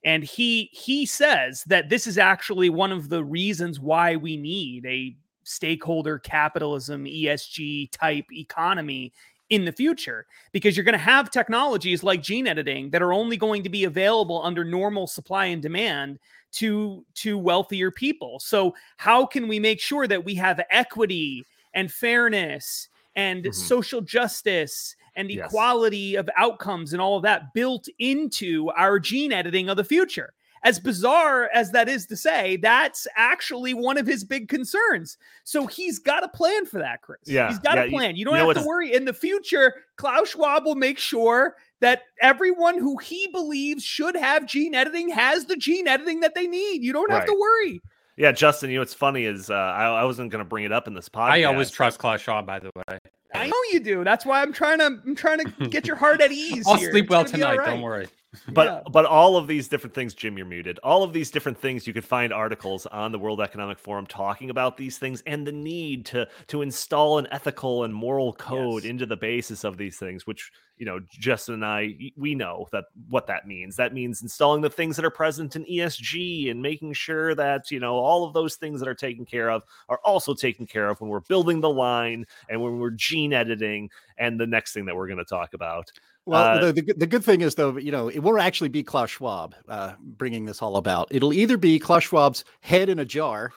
[0.03, 4.85] and he he says that this is actually one of the reasons why we need
[4.85, 9.13] a stakeholder capitalism ESG type economy
[9.49, 13.37] in the future because you're going to have technologies like gene editing that are only
[13.37, 16.19] going to be available under normal supply and demand
[16.51, 18.39] to to wealthier people.
[18.39, 23.51] So how can we make sure that we have equity and fairness and mm-hmm.
[23.51, 25.47] social justice and yes.
[25.47, 30.33] equality of outcomes and all of that built into our gene editing of the future.
[30.63, 35.17] As bizarre as that is to say, that's actually one of his big concerns.
[35.43, 37.19] So he's got a plan for that, Chris.
[37.25, 37.47] Yeah.
[37.47, 38.15] He's got yeah, a plan.
[38.15, 38.93] You don't you have to worry.
[38.93, 44.45] In the future, Klaus Schwab will make sure that everyone who he believes should have
[44.45, 46.83] gene editing has the gene editing that they need.
[46.83, 47.81] You don't have to worry.
[48.17, 50.71] Yeah, Justin, you know what's funny is uh, I, I wasn't going to bring it
[50.71, 51.29] up in this podcast.
[51.29, 52.97] I always trust Klaus Schwab, by the way.
[53.39, 54.03] I know you do.
[54.03, 56.65] That's why I'm trying to I'm trying to get your heart at ease.
[56.67, 56.91] I'll here.
[56.91, 57.57] sleep well tonight.
[57.57, 57.67] Right.
[57.67, 58.07] Don't worry.
[58.51, 58.81] But yeah.
[58.91, 60.79] but all of these different things, Jim, you're muted.
[60.83, 64.49] All of these different things, you could find articles on the World Economic Forum talking
[64.49, 68.89] about these things and the need to to install an ethical and moral code yes.
[68.89, 72.85] into the basis of these things, which you know, Justin and I we know that
[73.09, 73.75] what that means.
[73.75, 77.79] That means installing the things that are present in ESG and making sure that you
[77.79, 81.01] know all of those things that are taken care of are also taken care of
[81.01, 84.95] when we're building the line and when we're gene editing and the next thing that
[84.95, 85.91] we're going to talk about.
[86.25, 88.83] Well, uh, the, the, the, good thing is, though, you know, it won't actually be
[88.83, 91.07] Klaus Schwab uh, bringing this all about.
[91.09, 93.51] It'll either be Klaus Schwab's head in a jar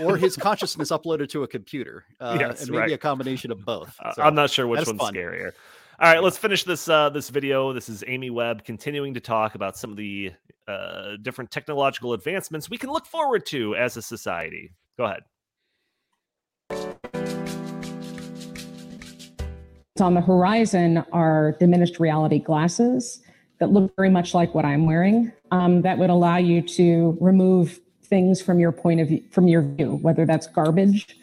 [0.00, 2.04] or his consciousness uploaded to a computer.
[2.18, 2.92] Uh, yes, and maybe right.
[2.92, 3.96] a combination of both.
[4.14, 5.14] So I'm not sure which one's fun.
[5.14, 5.52] scarier.
[5.98, 7.72] All right, let's finish this uh, this video.
[7.72, 10.32] This is Amy Webb continuing to talk about some of the
[10.68, 14.72] uh, different technological advancements we can look forward to as a society.
[14.98, 15.22] Go ahead.
[19.98, 23.22] On the horizon are diminished reality glasses
[23.60, 25.32] that look very much like what I'm wearing.
[25.50, 29.62] Um, that would allow you to remove things from your point of view, from your
[29.62, 31.16] view, whether that's garbage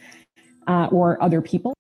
[0.67, 1.74] uh, or other people.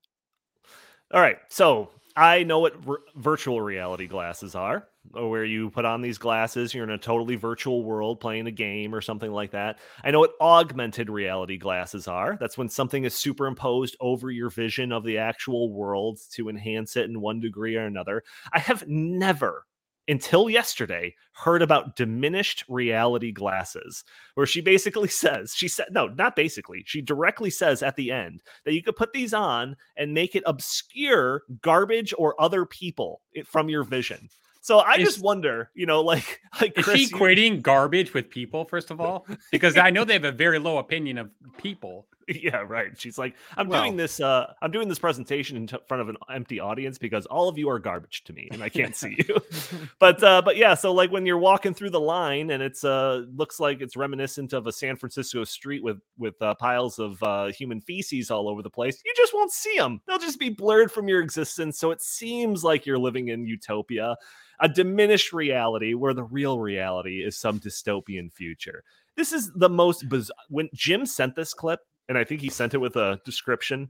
[1.13, 6.01] All right, so I know what r- virtual reality glasses are, where you put on
[6.01, 9.79] these glasses, you're in a totally virtual world playing a game or something like that.
[10.03, 12.37] I know what augmented reality glasses are.
[12.39, 17.09] That's when something is superimposed over your vision of the actual world to enhance it
[17.09, 18.23] in one degree or another.
[18.51, 19.65] I have never
[20.07, 26.35] until yesterday heard about diminished reality glasses where she basically says she said no not
[26.35, 30.35] basically she directly says at the end that you could put these on and make
[30.35, 34.29] it obscure garbage or other people from your vision
[34.63, 38.29] so I is, just wonder, you know, like like is Chris, she equating garbage with
[38.29, 38.63] people?
[38.63, 42.07] First of all, because I know they have a very low opinion of people.
[42.43, 42.91] Yeah, right.
[42.99, 44.19] She's like, I'm well, doing this.
[44.19, 47.57] uh I'm doing this presentation in t- front of an empty audience because all of
[47.57, 49.39] you are garbage to me, and I can't see you.
[49.99, 53.23] but uh but yeah, so like when you're walking through the line, and it's uh
[53.35, 57.47] looks like it's reminiscent of a San Francisco street with with uh, piles of uh
[57.47, 59.01] human feces all over the place.
[59.05, 60.01] You just won't see them.
[60.07, 61.79] They'll just be blurred from your existence.
[61.79, 64.17] So it seems like you're living in utopia
[64.59, 68.83] a diminished reality where the real reality is some dystopian future.
[69.15, 70.35] This is the most bizarre.
[70.49, 73.89] When Jim sent this clip, and I think he sent it with a description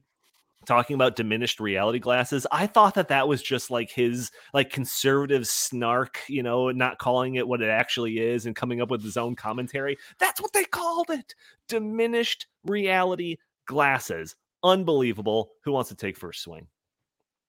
[0.66, 5.46] talking about diminished reality glasses i thought that that was just like his like conservative
[5.46, 9.18] snark you know not calling it what it actually is and coming up with his
[9.18, 11.36] own commentary that's what they called it
[11.68, 13.36] diminished reality
[13.66, 15.52] glasses, unbelievable.
[15.64, 16.68] Who wants to take first swing?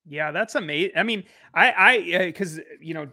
[0.06, 0.92] Yeah, that's amazing.
[0.96, 3.08] I mean, I, I, because uh, you know,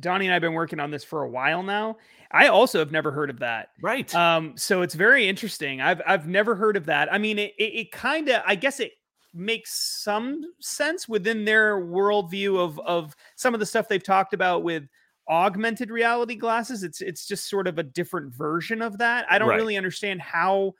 [0.00, 1.96] Donnie and I've been working on this for a while now.
[2.30, 3.68] I also have never heard of that.
[3.80, 4.12] Right.
[4.14, 5.80] Um, so it's very interesting.
[5.80, 7.12] I've I've never heard of that.
[7.12, 8.92] I mean, it it, it kind of I guess it
[9.32, 14.64] makes some sense within their worldview of of some of the stuff they've talked about
[14.64, 14.84] with
[15.28, 16.82] augmented reality glasses.
[16.82, 19.26] It's it's just sort of a different version of that.
[19.30, 19.56] I don't right.
[19.56, 20.74] really understand how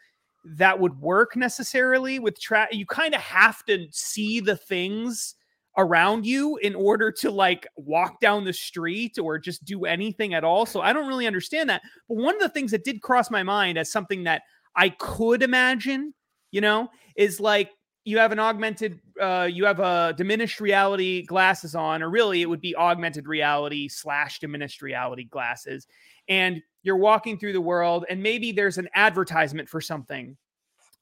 [0.45, 2.69] that would work necessarily with track.
[2.73, 5.35] You kind of have to see the things
[5.79, 10.45] around you in order to like walk down the street or just do anything at
[10.45, 10.65] all.
[10.67, 11.83] So I don't really understand that.
[12.09, 14.43] But one of the things that did cross my mind as something that
[14.75, 16.15] I could imagine,
[16.51, 17.71] you know, is like
[18.05, 22.49] you have an augmented uh you have a diminished reality glasses on or really it
[22.49, 25.89] would be augmented reality slash diminished reality glasses
[26.29, 30.37] and you're walking through the world and maybe there's an advertisement for something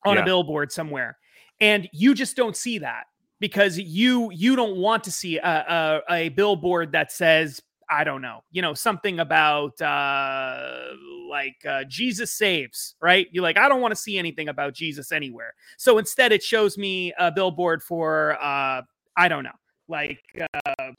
[0.06, 0.22] on yeah.
[0.22, 1.18] a billboard somewhere
[1.60, 3.04] and you just don't see that
[3.44, 8.22] because you you don't want to see a, a, a billboard that says I don't
[8.22, 10.78] know, you know, something about uh
[11.28, 13.26] like uh Jesus saves, right?
[13.32, 15.52] You're like, I don't want to see anything about Jesus anywhere.
[15.76, 18.80] So instead it shows me a billboard for uh
[19.14, 20.22] I don't know, like
[20.66, 20.92] uh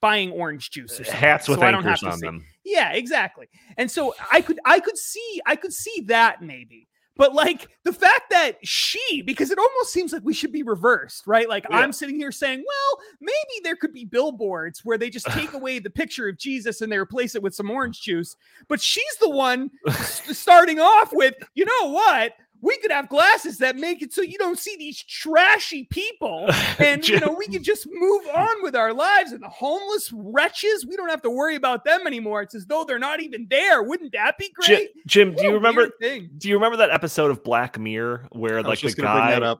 [0.00, 1.20] buying orange juice or something.
[1.20, 2.44] Hats with so anchors on them.
[2.64, 3.48] Yeah, exactly.
[3.76, 6.87] And so I could I could see I could see that maybe.
[7.18, 11.26] But like the fact that she, because it almost seems like we should be reversed,
[11.26, 11.48] right?
[11.48, 11.76] Like yeah.
[11.76, 15.80] I'm sitting here saying, well, maybe there could be billboards where they just take away
[15.80, 18.36] the picture of Jesus and they replace it with some orange juice.
[18.68, 22.34] But she's the one starting off with, you know what?
[22.60, 26.48] We could have glasses that make it so you don't see these trashy people.
[26.78, 30.86] And you know we can just move on with our lives and the homeless wretches
[30.86, 32.42] we don't have to worry about them anymore.
[32.42, 33.82] It's as though they're not even there.
[33.82, 34.90] Wouldn't that be great?
[35.06, 38.80] Jim, jim do you remember do you remember that episode of black mirror where like
[38.80, 39.56] the guy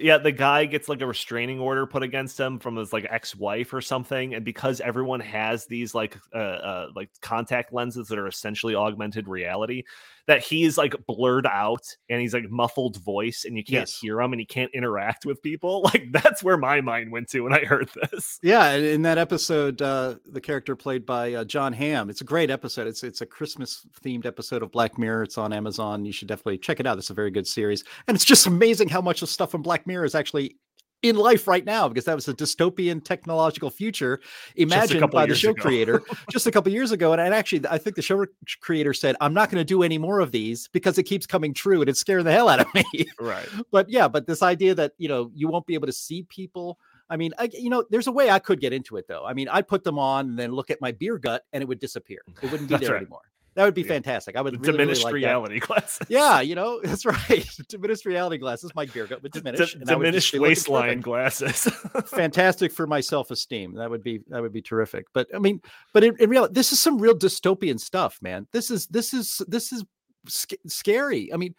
[0.00, 3.72] yeah, the guy gets like a restraining order put against him from his like ex-wife
[3.72, 8.26] or something, and because everyone has these like uh, uh like contact lenses that are
[8.26, 9.84] essentially augmented reality,
[10.26, 13.98] that he's like blurred out and he's like muffled voice and you can't yes.
[13.98, 15.80] hear him and he can't interact with people.
[15.90, 18.38] Like that's where my mind went to when I heard this.
[18.42, 22.10] Yeah, in that episode, uh, the character played by uh, Jon Hamm.
[22.10, 22.86] It's a great episode.
[22.86, 25.24] It's it's a Christmas themed episode of Black Mirror.
[25.24, 26.04] It's on Amazon.
[26.04, 26.98] You should definitely check it out.
[26.98, 29.86] It's a very good series, and it's just amazing how much of stuff from Black
[29.86, 30.56] Mirror is actually
[31.02, 34.20] in life right now because that was a dystopian technological future
[34.56, 35.62] imagined by the show ago.
[35.62, 38.24] creator just a couple years ago and, and actually i think the show
[38.60, 41.54] creator said i'm not going to do any more of these because it keeps coming
[41.54, 42.84] true and it's scaring the hell out of me
[43.18, 46.22] right but yeah but this idea that you know you won't be able to see
[46.24, 46.78] people
[47.12, 49.24] I mean, I, you know, there's a way I could get into it though.
[49.26, 51.66] I mean, I'd put them on and then look at my beer gut and it
[51.66, 52.20] would disappear.
[52.40, 52.98] It wouldn't be there right.
[52.98, 53.22] anymore.
[53.54, 54.36] That would be fantastic.
[54.36, 55.66] I would really, diminished really like reality that.
[55.66, 56.06] glasses.
[56.08, 57.48] Yeah, you know that's right.
[57.68, 58.70] diminished reality glasses.
[58.74, 59.74] My gut would diminish.
[59.74, 61.64] D- diminished waistline glasses.
[62.06, 63.74] fantastic for my self esteem.
[63.74, 65.06] That would be that would be terrific.
[65.12, 65.60] But I mean,
[65.92, 68.46] but in, in reality, this is some real dystopian stuff, man.
[68.52, 69.84] This is this is this is
[70.28, 71.32] sc- scary.
[71.32, 71.54] I mean,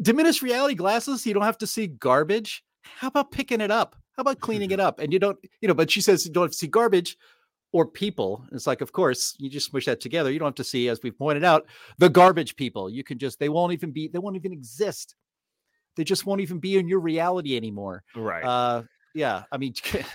[0.00, 1.26] diminished reality glasses.
[1.26, 2.62] You don't have to see garbage.
[2.82, 3.96] How about picking it up?
[4.12, 4.98] How about cleaning it up?
[4.98, 5.74] And you don't, you know.
[5.74, 7.16] But she says you don't have to see garbage
[7.72, 8.44] or people.
[8.52, 10.30] It's like, of course, you just smush that together.
[10.30, 11.66] You don't have to see, as we've pointed out,
[11.98, 12.88] the garbage people.
[12.88, 15.14] You can just, they won't even be, they won't even exist.
[15.96, 18.04] They just won't even be in your reality anymore.
[18.14, 18.44] Right.
[18.44, 19.42] Uh, yeah.
[19.52, 19.74] I mean,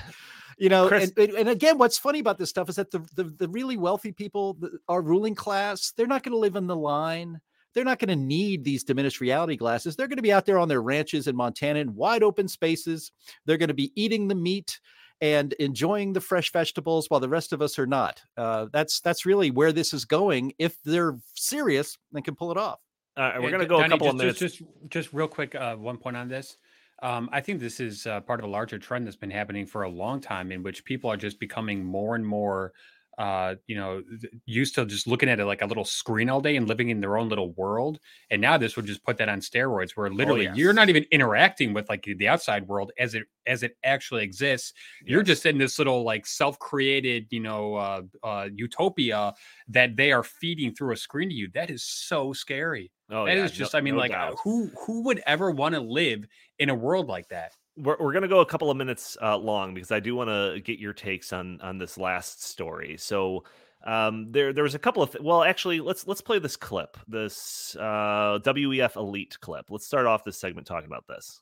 [0.58, 3.26] you know, Chris, and, and again, what's funny about this stuff is that the, the,
[3.26, 6.76] the really wealthy people, the, our ruling class, they're not going to live in the
[6.76, 7.40] line.
[7.74, 9.96] They're not going to need these diminished reality glasses.
[9.96, 13.12] They're going to be out there on their ranches in Montana in wide open spaces.
[13.46, 14.80] They're going to be eating the meat
[15.24, 18.22] and enjoying the fresh vegetables while the rest of us are not.
[18.36, 20.52] Uh, that's that's really where this is going.
[20.60, 22.82] If they're serious, they can pull it off.
[23.16, 24.40] Uh, we're going to go Donnie, a couple just, of minutes.
[24.40, 26.58] Just, just, just real quick, uh, one point on this.
[27.02, 29.84] Um, I think this is uh, part of a larger trend that's been happening for
[29.84, 32.74] a long time, in which people are just becoming more and more
[33.18, 34.02] uh, you know,
[34.46, 37.00] used to just looking at it like a little screen all day and living in
[37.00, 38.00] their own little world.
[38.30, 40.58] And now this would just put that on steroids, where oh, literally oh, yes.
[40.58, 44.74] you're not even interacting with like the outside world as it as it actually exists.
[45.02, 45.12] Yes.
[45.12, 49.34] You're just in this little like self-created, you know, uh, uh, utopia
[49.68, 51.50] that they are feeding through a screen to you.
[51.54, 52.92] That is so scary.
[53.10, 54.38] Oh, that yeah, is just, no, I mean, no like doubt.
[54.44, 56.26] who who would ever want to live
[56.58, 57.52] in a world like that?
[57.78, 60.60] We're, we're gonna go a couple of minutes uh, long because I do want to
[60.62, 62.98] get your takes on on this last story.
[62.98, 63.44] So
[63.86, 66.98] um, there there was a couple of th- well, actually, let's let's play this clip,
[67.08, 69.70] this uh, WEF Elite clip.
[69.70, 71.42] Let's start off this segment talking about this.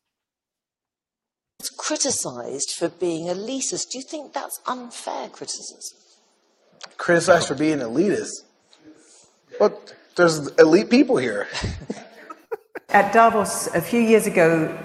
[1.60, 3.92] It's criticized for being elitist.
[3.92, 5.80] Do you think that's unfair criticism?
[6.98, 8.32] Criticized for being elitist?
[9.60, 11.48] But there's elite people here.
[12.90, 14.76] At Davos a few years ago,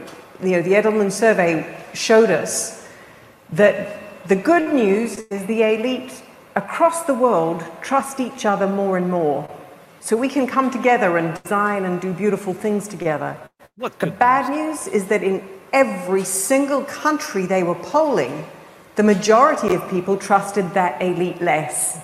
[0.42, 2.86] you know, the Edelman survey showed us
[3.52, 6.22] that the good news is the elite
[6.54, 9.48] across the world trust each other more and more.
[10.00, 13.36] So we can come together and design and do beautiful things together.
[13.76, 18.46] What the bad news is that in every single country they were polling,
[18.96, 22.00] the majority of people trusted that elite less.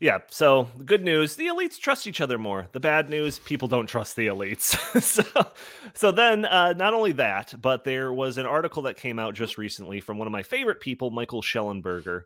[0.00, 2.66] Yeah, so good news, the elites trust each other more.
[2.72, 4.74] The bad news, people don't trust the elites.
[5.02, 5.22] so,
[5.92, 9.58] so then uh, not only that, but there was an article that came out just
[9.58, 12.22] recently from one of my favorite people, Michael Shellenberger,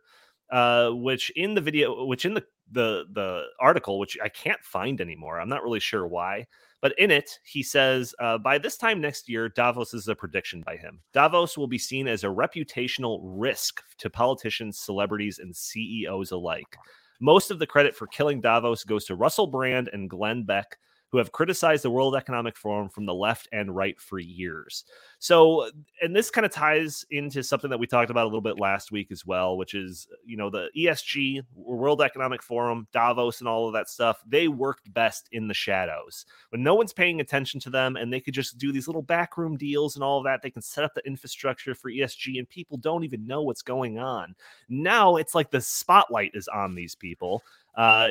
[0.51, 5.01] uh, which in the video, which in the the the article, which I can't find
[5.01, 5.41] anymore.
[5.41, 6.47] I'm not really sure why,
[6.81, 10.63] but in it he says uh, by this time next year, Davos is a prediction
[10.65, 11.01] by him.
[11.11, 16.77] Davos will be seen as a reputational risk to politicians, celebrities, and CEOs alike.
[17.19, 20.77] Most of the credit for killing Davos goes to Russell Brand and Glenn Beck,
[21.11, 24.85] who have criticized the World Economic Forum from the left and right for years.
[25.19, 25.69] So,
[26.01, 28.91] and this kind of ties into something that we talked about a little bit last
[28.91, 33.67] week as well, which is, you know, the ESG, World Economic Forum, Davos, and all
[33.67, 34.21] of that stuff.
[34.27, 38.19] They worked best in the shadows when no one's paying attention to them and they
[38.19, 40.41] could just do these little backroom deals and all of that.
[40.41, 43.99] They can set up the infrastructure for ESG and people don't even know what's going
[43.99, 44.35] on.
[44.69, 47.43] Now it's like the spotlight is on these people.
[47.75, 48.07] Uh,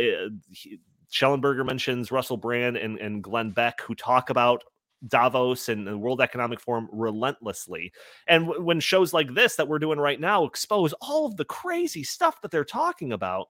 [1.15, 4.65] Shellenberger mentions Russell Brand and, and Glenn Beck, who talk about
[5.07, 7.93] Davos and the World Economic Forum relentlessly.
[8.27, 11.45] And w- when shows like this that we're doing right now expose all of the
[11.45, 13.47] crazy stuff that they're talking about,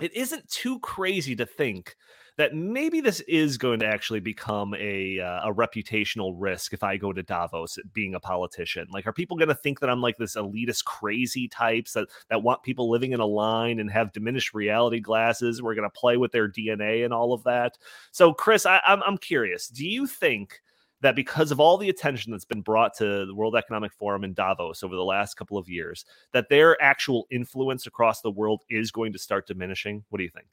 [0.00, 1.96] it isn't too crazy to think
[2.36, 6.96] that maybe this is going to actually become a uh, a reputational risk if I
[6.96, 8.86] go to Davos being a politician.
[8.90, 12.42] Like, are people going to think that I'm like this elitist, crazy types that that
[12.42, 15.62] want people living in a line and have diminished reality glasses?
[15.62, 17.78] We're going to play with their DNA and all of that.
[18.12, 19.68] So, Chris, I, I'm I'm curious.
[19.68, 20.60] Do you think?
[21.02, 24.32] that because of all the attention that's been brought to the World Economic Forum in
[24.32, 28.90] Davos over the last couple of years, that their actual influence across the world is
[28.90, 30.04] going to start diminishing.
[30.08, 30.48] What do you think?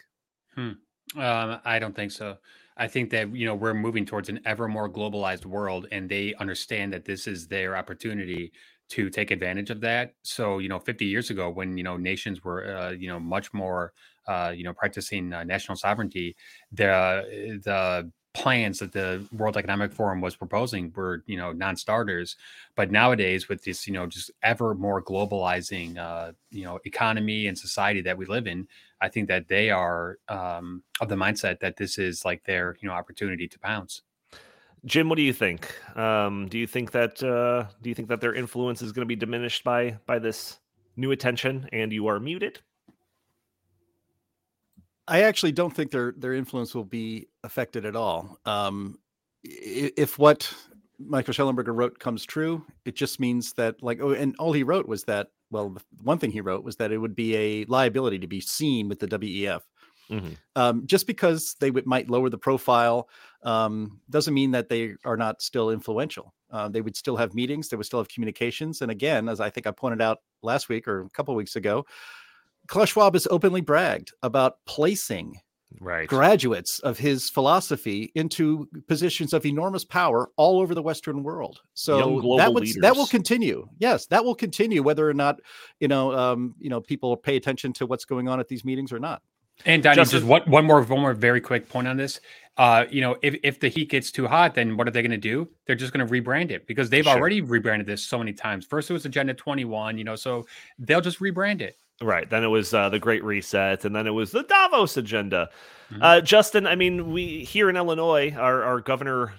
[0.54, 0.72] Hmm.
[1.16, 2.38] Um, I don't think so.
[2.76, 6.34] I think that you know we're moving towards an ever more globalized world, and they
[6.36, 8.52] understand that this is their opportunity
[8.90, 10.16] to take advantage of that.
[10.24, 13.54] So you know, 50 years ago, when you know nations were uh, you know much
[13.54, 13.94] more
[14.28, 16.36] uh, you know practicing uh, national sovereignty,
[16.72, 22.36] the the plans that the World Economic Forum was proposing were, you know, non-starters.
[22.76, 27.58] But nowadays, with this, you know, just ever more globalizing, uh, you know, economy and
[27.58, 28.68] society that we live in,
[29.00, 32.88] I think that they are um, of the mindset that this is like their, you
[32.88, 34.02] know, opportunity to pounce.
[34.86, 35.74] Jim, what do you think?
[35.96, 39.08] Um, do you think that uh, do you think that their influence is going to
[39.08, 40.60] be diminished by by this
[40.98, 41.70] new attention?
[41.72, 42.60] And you are muted.
[45.08, 48.40] I actually don't think their their influence will be affected at all.
[48.46, 49.00] Um,
[49.44, 50.54] if what
[51.00, 54.88] Michael Shellenberger wrote comes true, it just means that like oh, and all he wrote
[54.88, 58.20] was that well, the one thing he wrote was that it would be a liability
[58.20, 59.62] to be seen with the WEF.
[60.10, 60.34] Mm-hmm.
[60.56, 63.08] Um, just because they w- might lower the profile
[63.44, 66.34] um, doesn't mean that they are not still influential.
[66.52, 69.50] Uh, they would still have meetings, they would still have communications, and again, as I
[69.50, 71.86] think I pointed out last week or a couple weeks ago,
[72.68, 75.40] Klaus Schwab has openly bragged about placing
[75.80, 76.08] right.
[76.08, 81.62] graduates of his philosophy into positions of enormous power all over the Western world.
[81.74, 83.68] So that would that will continue.
[83.80, 85.40] Yes, that will continue whether or not
[85.80, 88.92] you know um, you know people pay attention to what's going on at these meetings
[88.92, 89.22] or not.
[89.66, 92.20] And Donnie, just, just one, one more one more very quick point on this.
[92.58, 95.12] Uh, you know, if, if the heat gets too hot, then what are they going
[95.12, 95.50] to do?
[95.66, 97.14] They're just going to rebrand it because they've sure.
[97.14, 98.66] already rebranded this so many times.
[98.66, 100.46] First it was Agenda 21, you know, so
[100.78, 101.78] they'll just rebrand it.
[102.02, 102.30] Right.
[102.30, 105.50] Then it was uh, the Great Reset, and then it was the Davos agenda.
[105.92, 106.04] Mm-hmm.
[106.04, 109.34] Uh, Justin, I mean, we here in Illinois, our, our governor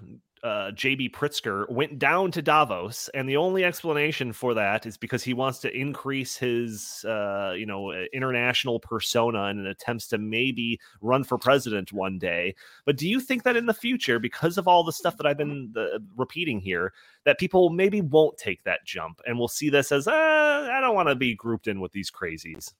[0.44, 5.24] uh, JB Pritzker went down to Davos, and the only explanation for that is because
[5.24, 10.78] he wants to increase his, uh, you know, international persona in an attempts to maybe
[11.00, 12.54] run for president one day.
[12.84, 15.38] But do you think that in the future, because of all the stuff that I've
[15.38, 16.92] been uh, repeating here,
[17.24, 20.94] that people maybe won't take that jump and will see this as, uh, I don't
[20.94, 22.70] want to be grouped in with these crazies?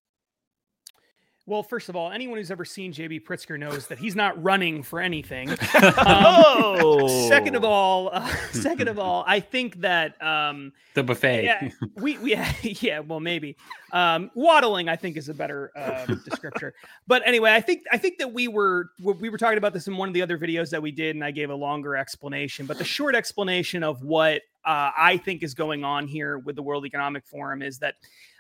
[1.47, 4.83] Well, first of all, anyone who's ever seen JB Pritzker knows that he's not running
[4.83, 5.51] for anything.
[5.75, 7.29] Um, oh.
[7.29, 11.45] Second of all, uh, second of all, I think that um, the buffet.
[11.45, 13.57] Yeah, we, we yeah, well, maybe
[13.93, 14.89] um, waddling.
[14.89, 16.73] I think is a better uh, descriptor.
[17.07, 19.97] But anyway, I think I think that we were we were talking about this in
[19.97, 22.67] one of the other videos that we did, and I gave a longer explanation.
[22.67, 26.63] But the short explanation of what uh, I think is going on here with the
[26.63, 27.95] World Economic Forum is that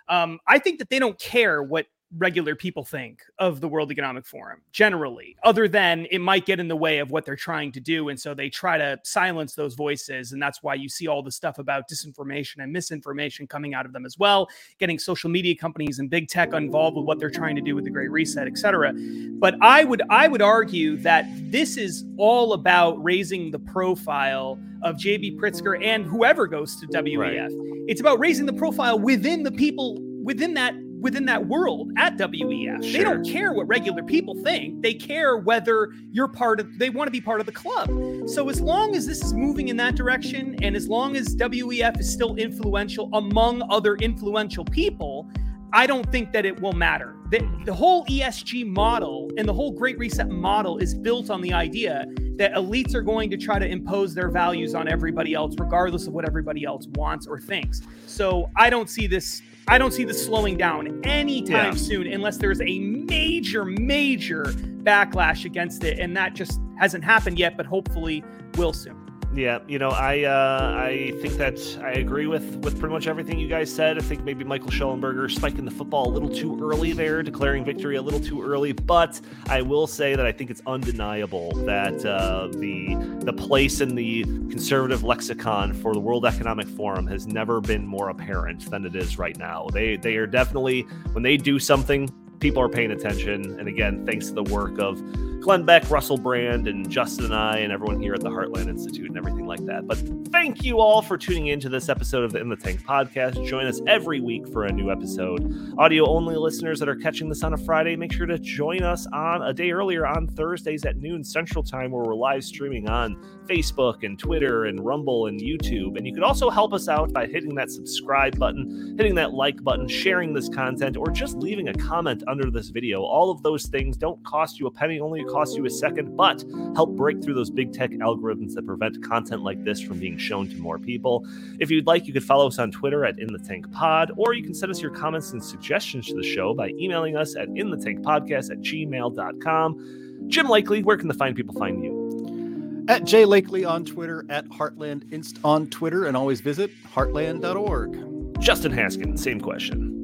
[0.09, 1.86] um, I think that they don't care what
[2.16, 6.68] regular people think of the World Economic Forum generally, other than it might get in
[6.68, 8.09] the way of what they're trying to do.
[8.09, 10.32] And so they try to silence those voices.
[10.32, 13.92] And that's why you see all the stuff about disinformation and misinformation coming out of
[13.92, 14.48] them as well,
[14.78, 17.84] getting social media companies and big tech involved with what they're trying to do with
[17.84, 18.92] the Great Reset, et cetera.
[19.38, 24.96] But I would I would argue that this is all about raising the profile of
[24.96, 27.18] JB Pritzker and whoever goes to WEF.
[27.18, 27.50] Right.
[27.88, 30.74] It's about raising the profile within the people within that
[31.05, 32.82] within that world at WEF.
[32.82, 32.92] Sure.
[32.92, 34.80] They don't care what regular people think.
[34.82, 37.90] They care whether you're part of they want to be part of the club.
[38.26, 42.00] So as long as this is moving in that direction and as long as WEF
[42.00, 45.28] is still influential among other influential people,
[45.74, 47.14] I don't think that it will matter.
[47.35, 51.53] The, the whole ESG model and the whole Great Reset model is built on the
[51.53, 52.07] idea
[52.37, 56.12] that elites are going to try to impose their values on everybody else, regardless of
[56.12, 57.80] what everybody else wants or thinks.
[58.07, 61.74] So I don't see this I don't see this slowing down anytime yeah.
[61.74, 64.45] soon unless there's a major, major
[64.85, 65.99] backlash against it.
[65.99, 68.22] And that just hasn't happened yet, but hopefully
[68.57, 69.03] will soon.
[69.35, 73.37] Yeah, you know, I uh, I think that I agree with with pretty much everything
[73.41, 73.99] you guys said.
[73.99, 77.97] I think maybe Michael Shellenberger spiking the football a little too early there, declaring victory
[77.97, 78.70] a little too early.
[78.70, 83.97] But I will say that I think it's undeniable that uh, the the place in
[83.97, 88.95] the conservative lexicon for the World Economic Forum has never been more apparent than it
[88.95, 89.66] is right now.
[89.72, 92.09] They they are definitely when they do something,
[92.39, 93.59] people are paying attention.
[93.59, 95.03] And again, thanks to the work of
[95.45, 99.11] Glenn Beck, Russell Brand, and Justin and I, and everyone here at the Heartland Institute
[99.11, 99.86] and everything like that.
[99.86, 99.99] But
[100.32, 103.47] thank you all for tuning in to this episode of the In the Tank podcast.
[103.47, 105.55] Join us every week for a new episode.
[105.76, 109.07] Audio only listeners that are catching this on a Friday, make sure to join us
[109.12, 113.14] on a day earlier on Thursdays at noon Central Time, where we're live streaming on
[113.47, 115.99] Facebook and Twitter and Rumble and YouTube.
[115.99, 119.62] And you could also help us out by hitting that subscribe button, hitting that like
[119.62, 123.03] button, sharing this content, or just leaving a comment under this video.
[123.03, 126.45] All of those things don't cost you a penny, only cost you a second, but
[126.76, 130.49] help break through those big tech algorithms that prevent content like this from being shown
[130.49, 131.26] to more people.
[131.59, 134.32] If you'd like, you could follow us on Twitter at In the Tank Pod, or
[134.32, 137.49] you can send us your comments and suggestions to the show by emailing us at
[137.49, 140.24] In the Tank Podcast at gmail.com.
[140.28, 142.85] Jim Lakely, where can the fine people find you?
[142.89, 148.41] At Jay Lakely on Twitter, at Heartland Inst on Twitter, and always visit heartland.org.
[148.41, 150.03] Justin Haskin, same question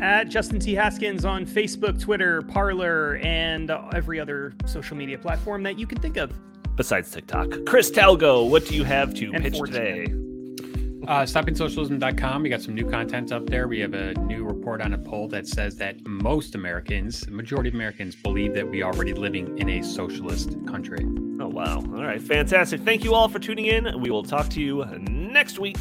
[0.00, 0.74] at Justin T.
[0.74, 6.16] Haskins on Facebook, Twitter, Parler, and every other social media platform that you can think
[6.16, 6.32] of.
[6.76, 7.64] Besides TikTok.
[7.66, 10.04] Chris Talgo, what do you have to and pitch today?
[11.08, 12.42] Uh, StoppingSocialism.com.
[12.42, 13.68] We got some new content up there.
[13.68, 17.76] We have a new report on a poll that says that most Americans, majority of
[17.76, 21.06] Americans, believe that we are already living in a socialist country.
[21.40, 21.76] Oh, wow.
[21.76, 22.20] All right.
[22.20, 22.80] Fantastic.
[22.80, 24.00] Thank you all for tuning in.
[24.00, 25.78] We will talk to you next week.